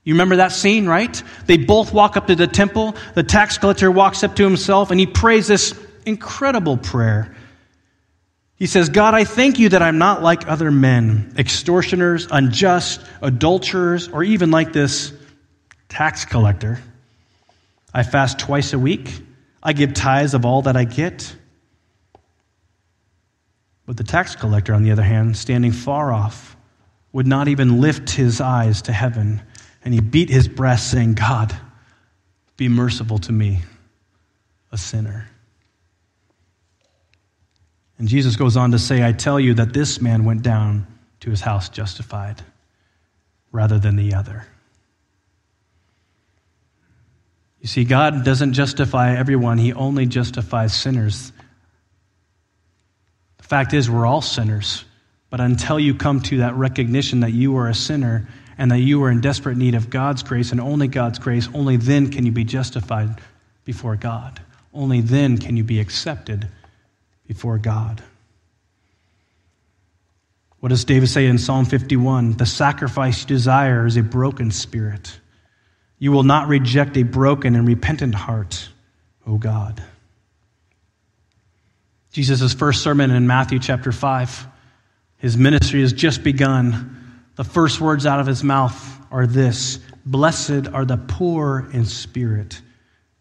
You 0.05 0.14
remember 0.14 0.36
that 0.36 0.52
scene, 0.52 0.86
right? 0.86 1.22
They 1.46 1.57
both 1.57 1.92
walk 1.92 2.16
up 2.16 2.26
to 2.26 2.36
the 2.36 2.46
temple. 2.46 2.94
The 3.14 3.22
tax 3.22 3.57
collector 3.59 3.90
walks 3.90 4.22
up 4.22 4.36
to 4.36 4.44
himself 4.44 4.90
and 4.90 5.00
he 5.00 5.07
prays 5.07 5.46
this 5.48 5.74
incredible 6.05 6.76
prayer. 6.76 7.34
He 8.57 8.66
says, 8.66 8.88
God, 8.90 9.14
I 9.14 9.24
thank 9.24 9.59
you 9.59 9.70
that 9.70 9.82
I'm 9.82 9.98
not 9.98 10.22
like 10.22 10.46
other 10.46 10.70
men, 10.70 11.34
extortioners, 11.36 12.28
unjust, 12.30 13.00
adulterers, 13.20 14.09
or 14.09 14.22
even 14.22 14.50
like 14.50 14.72
this 14.72 15.12
tax 15.88 16.24
collector. 16.24 16.78
I 17.92 18.02
fast 18.02 18.38
twice 18.38 18.72
a 18.72 18.78
week. 18.78 19.11
I 19.62 19.72
give 19.72 19.94
tithes 19.94 20.34
of 20.34 20.44
all 20.44 20.62
that 20.62 20.76
I 20.76 20.84
get. 20.84 21.34
But 23.86 23.96
the 23.96 24.05
tax 24.05 24.36
collector, 24.36 24.74
on 24.74 24.82
the 24.82 24.92
other 24.92 25.02
hand, 25.02 25.36
standing 25.36 25.72
far 25.72 26.12
off, 26.12 26.57
would 27.12 27.26
not 27.26 27.48
even 27.48 27.80
lift 27.80 28.11
his 28.11 28.40
eyes 28.40 28.82
to 28.82 28.92
heaven, 28.92 29.42
and 29.85 29.93
he 29.93 30.01
beat 30.01 30.30
his 30.30 30.49
breast, 30.49 30.91
saying, 30.91 31.14
God, 31.14 31.55
be 32.57 32.68
merciful 32.68 33.18
to 33.18 33.32
me, 33.32 33.61
a 34.72 34.78
sinner. 34.78 35.28
And 37.99 38.09
Jesus 38.09 38.37
goes 38.37 38.57
on 38.57 38.72
to 38.72 38.78
say, 38.78 39.07
I 39.07 39.12
tell 39.12 39.39
you 39.39 39.55
that 39.55 39.72
this 39.72 40.01
man 40.01 40.24
went 40.24 40.43
down 40.43 40.87
to 41.20 41.30
his 41.30 41.41
house 41.41 41.68
justified 41.68 42.43
rather 43.53 43.78
than 43.78 43.97
the 43.97 44.14
other. 44.14 44.47
You 47.61 47.68
see, 47.68 47.85
God 47.85 48.26
doesn't 48.26 48.53
justify 48.53 49.16
everyone, 49.16 49.57
He 49.57 49.72
only 49.72 50.05
justifies 50.05 50.74
sinners. 50.74 51.32
The 53.39 53.45
fact 53.45 53.72
is, 53.72 53.89
we're 53.89 54.05
all 54.05 54.20
sinners. 54.20 54.85
But 55.30 55.41
until 55.41 55.80
you 55.80 55.95
come 55.95 56.20
to 56.24 56.39
that 56.39 56.57
recognition 56.57 57.20
that 57.20 57.32
you 57.32 57.57
are 57.57 57.68
a 57.68 57.74
sinner 57.74 58.28
and 58.59 58.70
that 58.70 58.78
you 58.78 59.02
are 59.05 59.11
in 59.11 59.20
desperate 59.20 59.57
need 59.57 59.74
of 59.74 59.90
God's 59.90 60.22
grace 60.22 60.52
and 60.52 60.61
only 60.61 60.88
God's 60.88 61.18
grace, 61.18 61.48
only 61.55 61.76
then 61.76 62.11
can 62.11 62.26
you 62.26 62.32
be 62.32 62.44
justified 62.44 63.20
before 63.64 63.96
God. 63.96 64.40
Only 64.72 65.00
then 65.00 65.38
can 65.38 65.57
you 65.57 65.64
be 65.64 65.80
accepted 65.80 66.48
before 67.26 67.59
God. 67.59 68.02
What 70.61 70.70
does 70.70 70.84
David 70.84 71.09
say 71.09 71.26
in 71.26 71.38
Psalm 71.38 71.66
51? 71.66 72.38
The 72.38 72.46
sacrifice 72.46 73.20
you 73.20 73.26
desire 73.26 73.86
is 73.86 73.96
a 73.96 74.02
broken 74.02 74.50
spirit. 74.50 75.18
You 75.98 76.11
will 76.11 76.22
not 76.22 76.48
reject 76.48 76.96
a 76.96 77.02
broken 77.02 77.55
and 77.55 77.66
repentant 77.66 78.14
heart, 78.14 78.68
O 79.26 79.36
God. 79.36 79.82
Jesus' 82.12 82.55
first 82.55 82.82
sermon 82.82 83.11
in 83.11 83.26
Matthew 83.26 83.59
chapter 83.59 83.92
5, 83.92 84.46
his 85.18 85.36
ministry 85.36 85.80
has 85.82 85.92
just 85.92 86.22
begun. 86.22 87.03
The 87.37 87.45
first 87.45 87.80
words 87.80 88.07
out 88.07 88.20
of 88.20 88.26
his 88.26 88.45
mouth 88.45 88.99
are 89.11 89.26
this 89.26 89.78
Blessed 90.07 90.68
are 90.72 90.85
the 90.85 90.97
poor 90.97 91.68
in 91.72 91.87
spirit, 91.87 92.61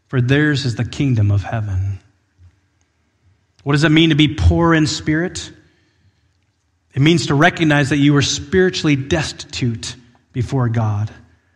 for 0.08 0.22
theirs 0.22 0.66
is 0.66 0.76
the 0.76 0.86
kingdom 0.86 1.32
of 1.32 1.44
heaven. 1.44 2.00
What 3.64 3.74
does 3.74 3.84
it 3.86 3.90
mean 3.90 4.10
to 4.10 4.16
be 4.16 4.36
poor 4.36 4.74
in 4.74 4.86
spirit? 4.88 5.52
It 6.94 7.02
means 7.02 7.28
to 7.28 7.36
recognize 7.36 7.90
that 7.90 7.98
you 7.98 8.16
are 8.18 8.22
spiritually 8.22 8.96
destitute 8.96 9.96
before 10.32 10.70
God, 10.70 11.10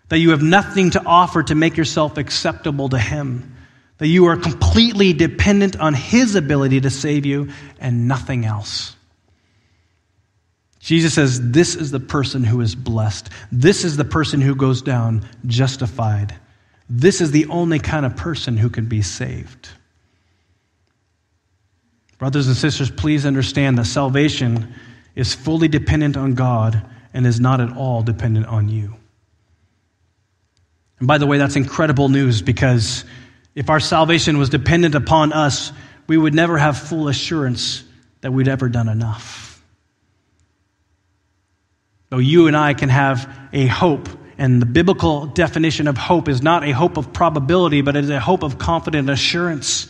that 0.10 0.18
you 0.18 0.32
have 0.32 0.42
nothing 0.42 0.92
to 0.92 1.06
offer 1.06 1.44
to 1.44 1.54
make 1.54 1.78
yourself 1.78 2.18
acceptable 2.18 2.90
to 2.90 2.98
Him, 2.98 3.56
that 4.00 4.08
you 4.08 4.26
are 4.28 4.38
completely 4.38 5.14
dependent 5.14 5.80
on 5.80 5.94
His 5.94 6.36
ability 6.36 6.82
to 6.82 6.90
save 6.90 7.26
you 7.26 7.50
and 7.80 8.08
nothing 8.08 8.46
else. 8.46 8.97
Jesus 10.88 11.16
says, 11.16 11.52
This 11.52 11.76
is 11.76 11.92
the 11.92 12.00
person 12.00 12.46
who 12.46 12.62
is 12.62 12.74
blessed. 12.74 13.30
This 13.52 13.84
is 13.84 13.98
the 13.98 14.06
person 14.06 14.40
who 14.40 14.56
goes 14.56 14.82
down 14.82 15.28
justified. 15.46 16.34
This 16.90 17.20
is 17.20 17.32
the 17.32 17.46
only 17.48 17.78
kind 17.78 18.06
of 18.06 18.16
person 18.16 18.56
who 18.56 18.70
can 18.70 18.86
be 18.86 19.02
saved. 19.02 19.68
Brothers 22.18 22.48
and 22.48 22.56
sisters, 22.56 22.90
please 22.90 23.26
understand 23.26 23.78
that 23.78 23.84
salvation 23.84 24.74
is 25.14 25.36
fully 25.36 25.68
dependent 25.68 26.16
on 26.16 26.36
God 26.36 26.82
and 27.14 27.28
is 27.28 27.42
not 27.42 27.60
at 27.60 27.76
all 27.76 28.02
dependent 28.02 28.46
on 28.46 28.70
you. 28.70 28.96
And 31.00 31.08
by 31.10 31.18
the 31.18 31.28
way, 31.28 31.38
that's 31.38 31.58
incredible 31.58 32.08
news 32.08 32.42
because 32.42 33.04
if 33.56 33.70
our 33.70 33.82
salvation 33.82 34.38
was 34.38 34.48
dependent 34.48 34.96
upon 34.96 35.34
us, 35.34 35.74
we 36.08 36.18
would 36.18 36.34
never 36.34 36.58
have 36.58 36.78
full 36.78 37.10
assurance 37.10 37.84
that 38.22 38.32
we'd 38.32 38.48
ever 38.48 38.70
done 38.70 38.88
enough. 38.88 39.47
Though 42.10 42.20
you 42.20 42.48
and 42.48 42.56
I 42.56 42.74
can 42.74 42.90
have 42.90 43.30
a 43.52 43.68
hope, 43.68 44.08
and 44.38 44.62
the 44.62 44.66
biblical 44.66 45.26
definition 45.26 45.88
of 45.88 45.98
hope 45.98 46.30
is 46.30 46.42
not 46.42 46.64
a 46.64 46.72
hope 46.72 46.98
of 46.98 47.12
probability, 47.12 47.82
but 47.82 47.96
it 47.96 48.04
is 48.04 48.10
a 48.10 48.20
hope 48.20 48.44
of 48.44 48.58
confident 48.58 49.10
assurance 49.10 49.88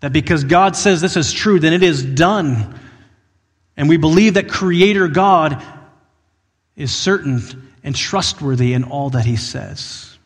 that 0.00 0.12
because 0.12 0.44
God 0.44 0.76
says 0.76 1.00
this 1.00 1.16
is 1.16 1.32
true, 1.32 1.58
then 1.60 1.72
it 1.72 1.82
is 1.82 2.02
done. 2.02 2.78
And 3.76 3.88
we 3.88 3.96
believe 3.96 4.34
that 4.34 4.48
Creator 4.48 5.08
God 5.08 5.62
is 6.76 6.94
certain 6.94 7.72
and 7.84 7.94
trustworthy 7.94 8.72
in 8.72 8.84
all 8.84 9.10
that 9.10 9.24
He 9.24 9.36
says. 9.36 10.16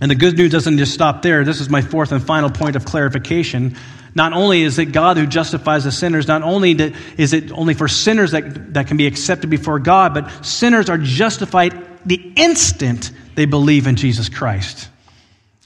And 0.00 0.10
the 0.10 0.14
good 0.14 0.36
news 0.36 0.50
doesn't 0.50 0.78
just 0.78 0.92
stop 0.92 1.22
there. 1.22 1.44
This 1.44 1.60
is 1.60 1.70
my 1.70 1.80
fourth 1.80 2.12
and 2.12 2.22
final 2.22 2.50
point 2.50 2.76
of 2.76 2.84
clarification. 2.84 3.76
Not 4.14 4.32
only 4.32 4.62
is 4.62 4.78
it 4.78 4.86
God 4.86 5.16
who 5.16 5.26
justifies 5.26 5.84
the 5.84 5.92
sinners, 5.92 6.28
not 6.28 6.42
only 6.42 6.72
is 7.18 7.32
it 7.32 7.50
only 7.50 7.74
for 7.74 7.88
sinners 7.88 8.30
that, 8.30 8.74
that 8.74 8.86
can 8.86 8.96
be 8.96 9.06
accepted 9.06 9.50
before 9.50 9.80
God, 9.80 10.14
but 10.14 10.30
sinners 10.44 10.88
are 10.88 10.98
justified 10.98 11.76
the 12.06 12.32
instant 12.36 13.10
they 13.34 13.44
believe 13.44 13.86
in 13.86 13.96
Jesus 13.96 14.28
Christ. 14.28 14.88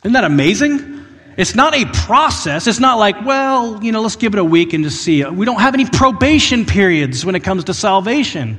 Isn't 0.02 0.14
that 0.14 0.24
amazing? 0.24 1.04
It's 1.36 1.54
not 1.54 1.74
a 1.74 1.84
process. 1.84 2.66
It's 2.66 2.80
not 2.80 2.98
like, 2.98 3.24
well, 3.24 3.82
you 3.84 3.92
know, 3.92 4.00
let's 4.00 4.16
give 4.16 4.34
it 4.34 4.40
a 4.40 4.44
week 4.44 4.72
and 4.72 4.82
just 4.82 5.02
see. 5.02 5.24
We 5.24 5.44
don't 5.46 5.60
have 5.60 5.74
any 5.74 5.84
probation 5.84 6.64
periods 6.64 7.24
when 7.24 7.34
it 7.34 7.44
comes 7.44 7.64
to 7.64 7.74
salvation. 7.74 8.58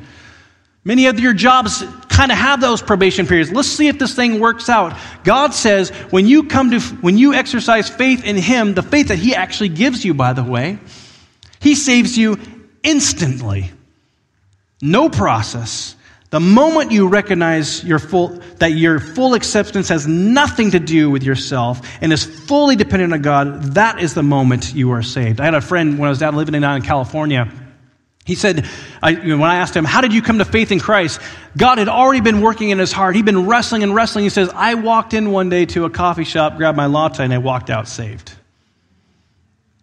Many 0.83 1.07
of 1.07 1.19
your 1.19 1.33
jobs 1.33 1.83
kind 2.07 2.31
of 2.31 2.37
have 2.37 2.61
those 2.61 2.81
probation 2.81 3.27
periods. 3.27 3.51
Let's 3.51 3.67
see 3.67 3.87
if 3.87 3.99
this 3.99 4.15
thing 4.15 4.39
works 4.39 4.69
out. 4.69 4.97
God 5.23 5.53
says 5.53 5.89
when 6.09 6.25
you 6.25 6.43
come 6.43 6.71
to 6.71 6.79
when 6.79 7.17
you 7.17 7.33
exercise 7.33 7.89
faith 7.89 8.23
in 8.25 8.37
him, 8.37 8.73
the 8.73 8.81
faith 8.81 9.09
that 9.09 9.17
he 9.17 9.35
actually 9.35 9.69
gives 9.69 10.03
you 10.03 10.13
by 10.13 10.33
the 10.33 10.43
way, 10.43 10.79
he 11.59 11.75
saves 11.75 12.17
you 12.17 12.37
instantly. 12.83 13.71
No 14.81 15.09
process. 15.09 15.95
The 16.29 16.39
moment 16.39 16.91
you 16.91 17.07
recognize 17.07 17.83
your 17.83 17.97
full, 17.97 18.39
that 18.57 18.73
your 18.73 18.99
full 18.99 19.33
acceptance 19.33 19.89
has 19.89 20.05
nothing 20.05 20.71
to 20.71 20.79
do 20.79 21.09
with 21.09 21.23
yourself 21.23 21.81
and 22.01 22.13
is 22.13 22.23
fully 22.23 22.75
dependent 22.75 23.13
on 23.13 23.21
God, 23.23 23.63
that 23.73 23.99
is 23.99 24.13
the 24.13 24.21
moment 24.21 24.73
you 24.73 24.91
are 24.91 25.01
saved. 25.01 25.41
I 25.41 25.45
had 25.45 25.55
a 25.55 25.61
friend 25.61 25.97
when 25.97 26.05
I 26.05 26.09
was 26.09 26.19
down 26.19 26.35
living 26.35 26.53
down 26.53 26.63
uh, 26.63 26.75
in 26.75 26.83
California. 26.83 27.51
He 28.29 28.35
said, 28.35 28.69
I, 29.01 29.13
when 29.15 29.41
I 29.41 29.55
asked 29.55 29.75
him, 29.75 29.85
How 29.85 30.01
did 30.01 30.13
you 30.13 30.21
come 30.21 30.37
to 30.37 30.45
faith 30.45 30.71
in 30.71 30.79
Christ? 30.79 31.19
God 31.57 31.79
had 31.79 31.89
already 31.89 32.21
been 32.21 32.41
working 32.41 32.69
in 32.69 32.77
his 32.77 32.91
heart. 32.91 33.15
He'd 33.15 33.25
been 33.25 33.47
wrestling 33.47 33.81
and 33.81 33.95
wrestling. 33.95 34.23
He 34.23 34.29
says, 34.29 34.51
I 34.53 34.75
walked 34.75 35.15
in 35.15 35.31
one 35.31 35.49
day 35.49 35.65
to 35.65 35.85
a 35.85 35.89
coffee 35.89 36.25
shop, 36.25 36.55
grabbed 36.55 36.77
my 36.77 36.85
latte, 36.85 37.23
and 37.23 37.33
I 37.33 37.39
walked 37.39 37.71
out 37.71 37.87
saved. 37.87 38.31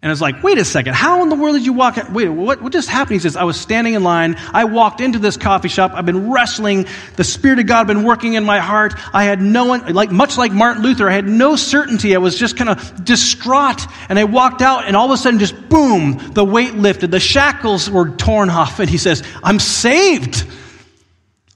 And 0.07 0.11
it's 0.13 0.21
like, 0.21 0.41
wait 0.41 0.57
a 0.57 0.63
second, 0.63 0.95
how 0.95 1.21
in 1.21 1.27
the 1.27 1.35
world 1.35 1.57
did 1.57 1.65
you 1.65 1.73
walk? 1.73 1.97
Wait, 2.13 2.29
what, 2.29 2.61
what 2.61 2.71
just 2.71 2.87
happened? 2.87 3.15
He 3.15 3.19
says, 3.19 3.35
I 3.35 3.43
was 3.43 3.59
standing 3.59 3.93
in 3.93 4.05
line. 4.05 4.37
I 4.53 4.63
walked 4.63 5.01
into 5.01 5.19
this 5.19 5.35
coffee 5.35 5.67
shop. 5.67 5.91
I've 5.93 6.05
been 6.05 6.31
wrestling. 6.31 6.87
The 7.17 7.25
Spirit 7.25 7.59
of 7.59 7.65
God 7.65 7.87
been 7.87 8.05
working 8.05 8.35
in 8.35 8.45
my 8.45 8.59
heart. 8.59 8.93
I 9.13 9.25
had 9.25 9.41
no 9.41 9.65
one, 9.65 9.93
like, 9.93 10.09
much 10.09 10.37
like 10.37 10.53
Martin 10.53 10.81
Luther, 10.81 11.09
I 11.09 11.11
had 11.11 11.27
no 11.27 11.57
certainty. 11.57 12.15
I 12.15 12.19
was 12.19 12.37
just 12.37 12.55
kind 12.55 12.69
of 12.69 13.03
distraught. 13.03 13.85
And 14.07 14.17
I 14.17 14.23
walked 14.23 14.61
out, 14.61 14.85
and 14.85 14.95
all 14.95 15.07
of 15.07 15.11
a 15.11 15.17
sudden, 15.17 15.41
just 15.41 15.67
boom, 15.67 16.31
the 16.31 16.45
weight 16.45 16.75
lifted. 16.75 17.11
The 17.11 17.19
shackles 17.19 17.89
were 17.89 18.11
torn 18.11 18.49
off. 18.49 18.79
And 18.79 18.89
he 18.89 18.97
says, 18.97 19.23
I'm 19.43 19.59
saved. 19.59 20.45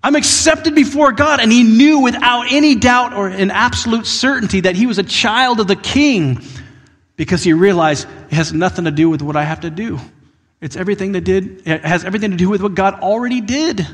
I'm 0.04 0.16
accepted 0.16 0.76
before 0.76 1.14
God. 1.14 1.40
And 1.40 1.54
he 1.54 1.64
knew 1.64 2.00
without 2.00 2.52
any 2.52 2.76
doubt 2.76 3.14
or 3.14 3.30
an 3.30 3.50
absolute 3.50 4.08
certainty 4.08 4.60
that 4.60 4.76
he 4.76 4.88
was 4.88 4.98
a 4.98 5.04
child 5.04 5.62
of 5.62 5.68
the 5.68 5.78
king 5.78 6.42
because 7.22 7.44
he 7.44 7.54
realized 7.54 8.08
it 8.32 8.34
has 8.34 8.52
nothing 8.52 8.86
to 8.86 8.90
do 8.90 9.08
with 9.08 9.22
what 9.22 9.36
I 9.36 9.44
have 9.44 9.60
to 9.60 9.70
do. 9.70 10.00
It's 10.60 10.76
everything 10.76 11.12
that 11.12 11.22
did, 11.22 11.68
it 11.68 11.86
has 11.86 12.04
everything 12.04 12.32
to 12.32 12.38
do 12.38 12.50
with 12.50 12.64
what 12.64 12.74
God 12.74 12.96
already 12.96 13.42
did. 13.42 13.86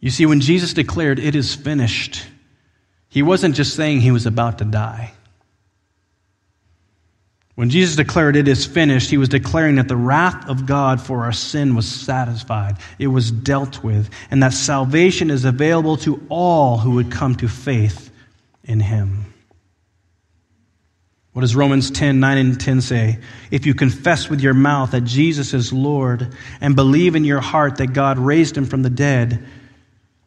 You 0.00 0.10
see, 0.10 0.26
when 0.26 0.42
Jesus 0.42 0.74
declared, 0.74 1.18
It 1.18 1.34
is 1.34 1.54
finished, 1.54 2.26
he 3.08 3.22
wasn't 3.22 3.54
just 3.54 3.74
saying 3.74 4.02
he 4.02 4.10
was 4.10 4.26
about 4.26 4.58
to 4.58 4.66
die. 4.66 5.14
When 7.54 7.70
Jesus 7.70 7.96
declared 7.96 8.36
it 8.36 8.48
is 8.48 8.66
finished, 8.66 9.08
he 9.08 9.16
was 9.16 9.30
declaring 9.30 9.76
that 9.76 9.88
the 9.88 9.96
wrath 9.96 10.46
of 10.46 10.66
God 10.66 11.00
for 11.00 11.24
our 11.24 11.32
sin 11.32 11.74
was 11.74 11.88
satisfied, 11.88 12.76
it 12.98 13.06
was 13.06 13.30
dealt 13.30 13.82
with, 13.82 14.10
and 14.30 14.42
that 14.42 14.52
salvation 14.52 15.30
is 15.30 15.46
available 15.46 15.96
to 15.96 16.22
all 16.28 16.76
who 16.76 16.90
would 16.96 17.10
come 17.10 17.34
to 17.36 17.48
faith 17.48 18.10
in 18.64 18.78
him. 18.78 19.30
What 21.34 21.40
does 21.40 21.56
Romans 21.56 21.90
10 21.90 22.20
9 22.20 22.38
and 22.38 22.60
10 22.60 22.80
say? 22.80 23.18
If 23.50 23.66
you 23.66 23.74
confess 23.74 24.30
with 24.30 24.40
your 24.40 24.54
mouth 24.54 24.92
that 24.92 25.02
Jesus 25.02 25.52
is 25.52 25.72
Lord 25.72 26.32
and 26.60 26.76
believe 26.76 27.16
in 27.16 27.24
your 27.24 27.40
heart 27.40 27.78
that 27.78 27.88
God 27.88 28.20
raised 28.20 28.56
him 28.56 28.66
from 28.66 28.82
the 28.82 28.90
dead, 28.90 29.44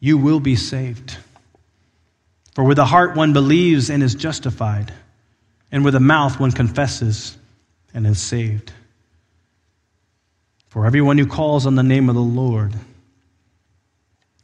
you 0.00 0.18
will 0.18 0.38
be 0.38 0.54
saved. 0.54 1.16
For 2.54 2.62
with 2.62 2.76
the 2.76 2.84
heart 2.84 3.16
one 3.16 3.32
believes 3.32 3.88
and 3.88 4.02
is 4.02 4.14
justified, 4.14 4.92
and 5.72 5.82
with 5.82 5.94
the 5.94 6.00
mouth 6.00 6.38
one 6.38 6.52
confesses 6.52 7.38
and 7.94 8.06
is 8.06 8.20
saved. 8.20 8.70
For 10.68 10.84
everyone 10.84 11.16
who 11.16 11.26
calls 11.26 11.64
on 11.64 11.74
the 11.74 11.82
name 11.82 12.10
of 12.10 12.16
the 12.16 12.20
Lord 12.20 12.74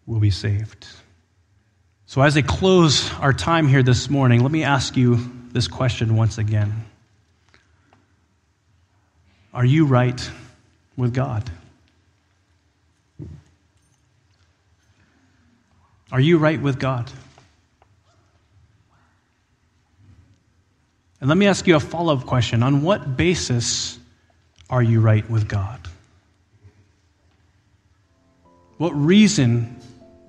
will 0.07 0.21
be 0.21 0.31
saved. 0.31 0.87
So, 2.07 2.23
as 2.23 2.39
I 2.39 2.43
close 2.43 3.13
our 3.19 3.35
time 3.35 3.69
here 3.69 3.83
this 3.83 4.09
morning, 4.09 4.43
let 4.43 4.51
me 4.51 4.63
ask 4.63 4.97
you 4.97 5.44
this 5.55 5.69
question 5.69 6.17
once 6.17 6.37
again 6.37 6.85
Are 9.55 9.65
you 9.65 9.87
right 9.87 10.31
with 10.97 11.15
God? 11.15 11.49
Are 16.13 16.21
you 16.21 16.39
right 16.39 16.61
with 16.61 16.79
God? 16.79 17.11
And 21.21 21.29
let 21.29 21.39
me 21.39 21.47
ask 21.47 21.67
you 21.67 21.77
a 21.77 21.81
follow 21.81 22.15
up 22.17 22.27
question. 22.27 22.63
On 22.63 22.83
what 22.83 23.17
basis 23.17 23.99
are 24.69 24.83
you 24.83 25.01
right 25.01 25.29
with 25.31 25.49
God? 25.49 25.81
What 28.77 28.91
reason 28.91 29.81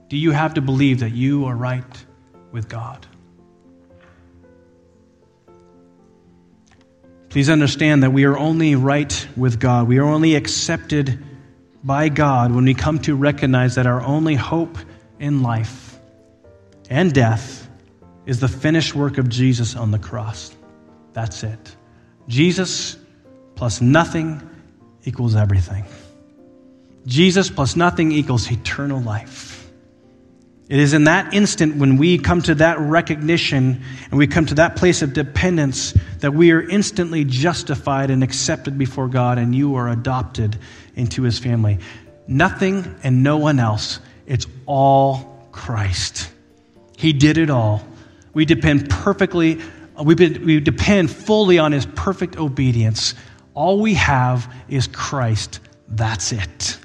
do 0.08 0.18
you 0.18 0.32
have 0.32 0.54
to 0.54 0.62
believe 0.62 1.00
that 1.00 1.12
you 1.12 1.46
are 1.46 1.56
right 1.56 2.06
with 2.52 2.70
God? 2.70 3.06
Please 7.36 7.50
understand 7.50 8.02
that 8.02 8.14
we 8.14 8.24
are 8.24 8.38
only 8.38 8.76
right 8.76 9.28
with 9.36 9.60
God. 9.60 9.90
We 9.90 9.98
are 9.98 10.06
only 10.06 10.36
accepted 10.36 11.22
by 11.84 12.08
God 12.08 12.56
when 12.56 12.64
we 12.64 12.74
come 12.74 12.98
to 13.00 13.14
recognize 13.14 13.76
that 13.76 13.86
our 13.86 14.02
only 14.02 14.36
hope 14.36 14.78
in 15.20 15.44
life 15.44 16.00
and 16.90 17.12
death 17.12 17.70
is 18.26 18.40
the 18.40 18.48
finished 18.48 18.96
work 18.96 19.18
of 19.18 19.28
Jesus 19.28 19.76
on 19.76 19.92
the 19.92 20.00
cross. 20.00 20.56
That's 21.12 21.44
it. 21.44 21.76
Jesus 22.30 22.96
plus 23.56 23.82
nothing 23.82 24.42
equals 25.04 25.36
everything. 25.36 25.84
Jesus 27.06 27.50
plus 27.50 27.76
nothing 27.76 28.14
equals 28.14 28.50
eternal 28.50 29.02
life. 29.02 29.65
It 30.68 30.80
is 30.80 30.94
in 30.94 31.04
that 31.04 31.34
instant 31.34 31.76
when 31.76 31.98
we 31.98 32.18
come 32.18 32.42
to 32.44 32.56
that 32.56 32.80
recognition 32.80 33.84
and 34.10 34.18
we 34.18 34.26
come 34.26 34.48
to 34.48 34.56
that 34.56 34.76
place 34.76 35.04
of 35.04 35.14
dependence 35.14 35.94
that 36.22 36.34
we 36.34 36.52
are 36.52 36.62
instantly 36.62 37.24
justified 37.24 38.10
and 38.10 38.24
accepted 38.24 38.76
before 38.76 39.08
God, 39.08 39.38
and 39.38 39.54
you 39.54 39.76
are 39.76 39.90
adopted 39.90 40.58
into 40.96 41.22
his 41.22 41.38
family. 41.38 41.78
Nothing 42.28 42.96
and 43.04 43.22
no 43.22 43.38
one 43.38 43.60
else. 43.60 44.00
It's 44.26 44.48
all 44.66 45.48
Christ. 45.52 46.32
He 46.98 47.14
did 47.14 47.38
it 47.38 47.52
all. 47.52 47.86
We 48.34 48.46
depend 48.46 48.90
perfectly, 48.90 49.62
we, 50.04 50.16
depend 50.16 51.12
fully 51.12 51.60
on 51.60 51.74
his 51.74 51.86
perfect 51.86 52.38
obedience. 52.38 53.14
All 53.54 53.80
we 53.80 53.94
have 53.94 54.52
is 54.68 54.88
Christ. 54.88 55.60
That's 55.88 56.32
it. 56.32 56.80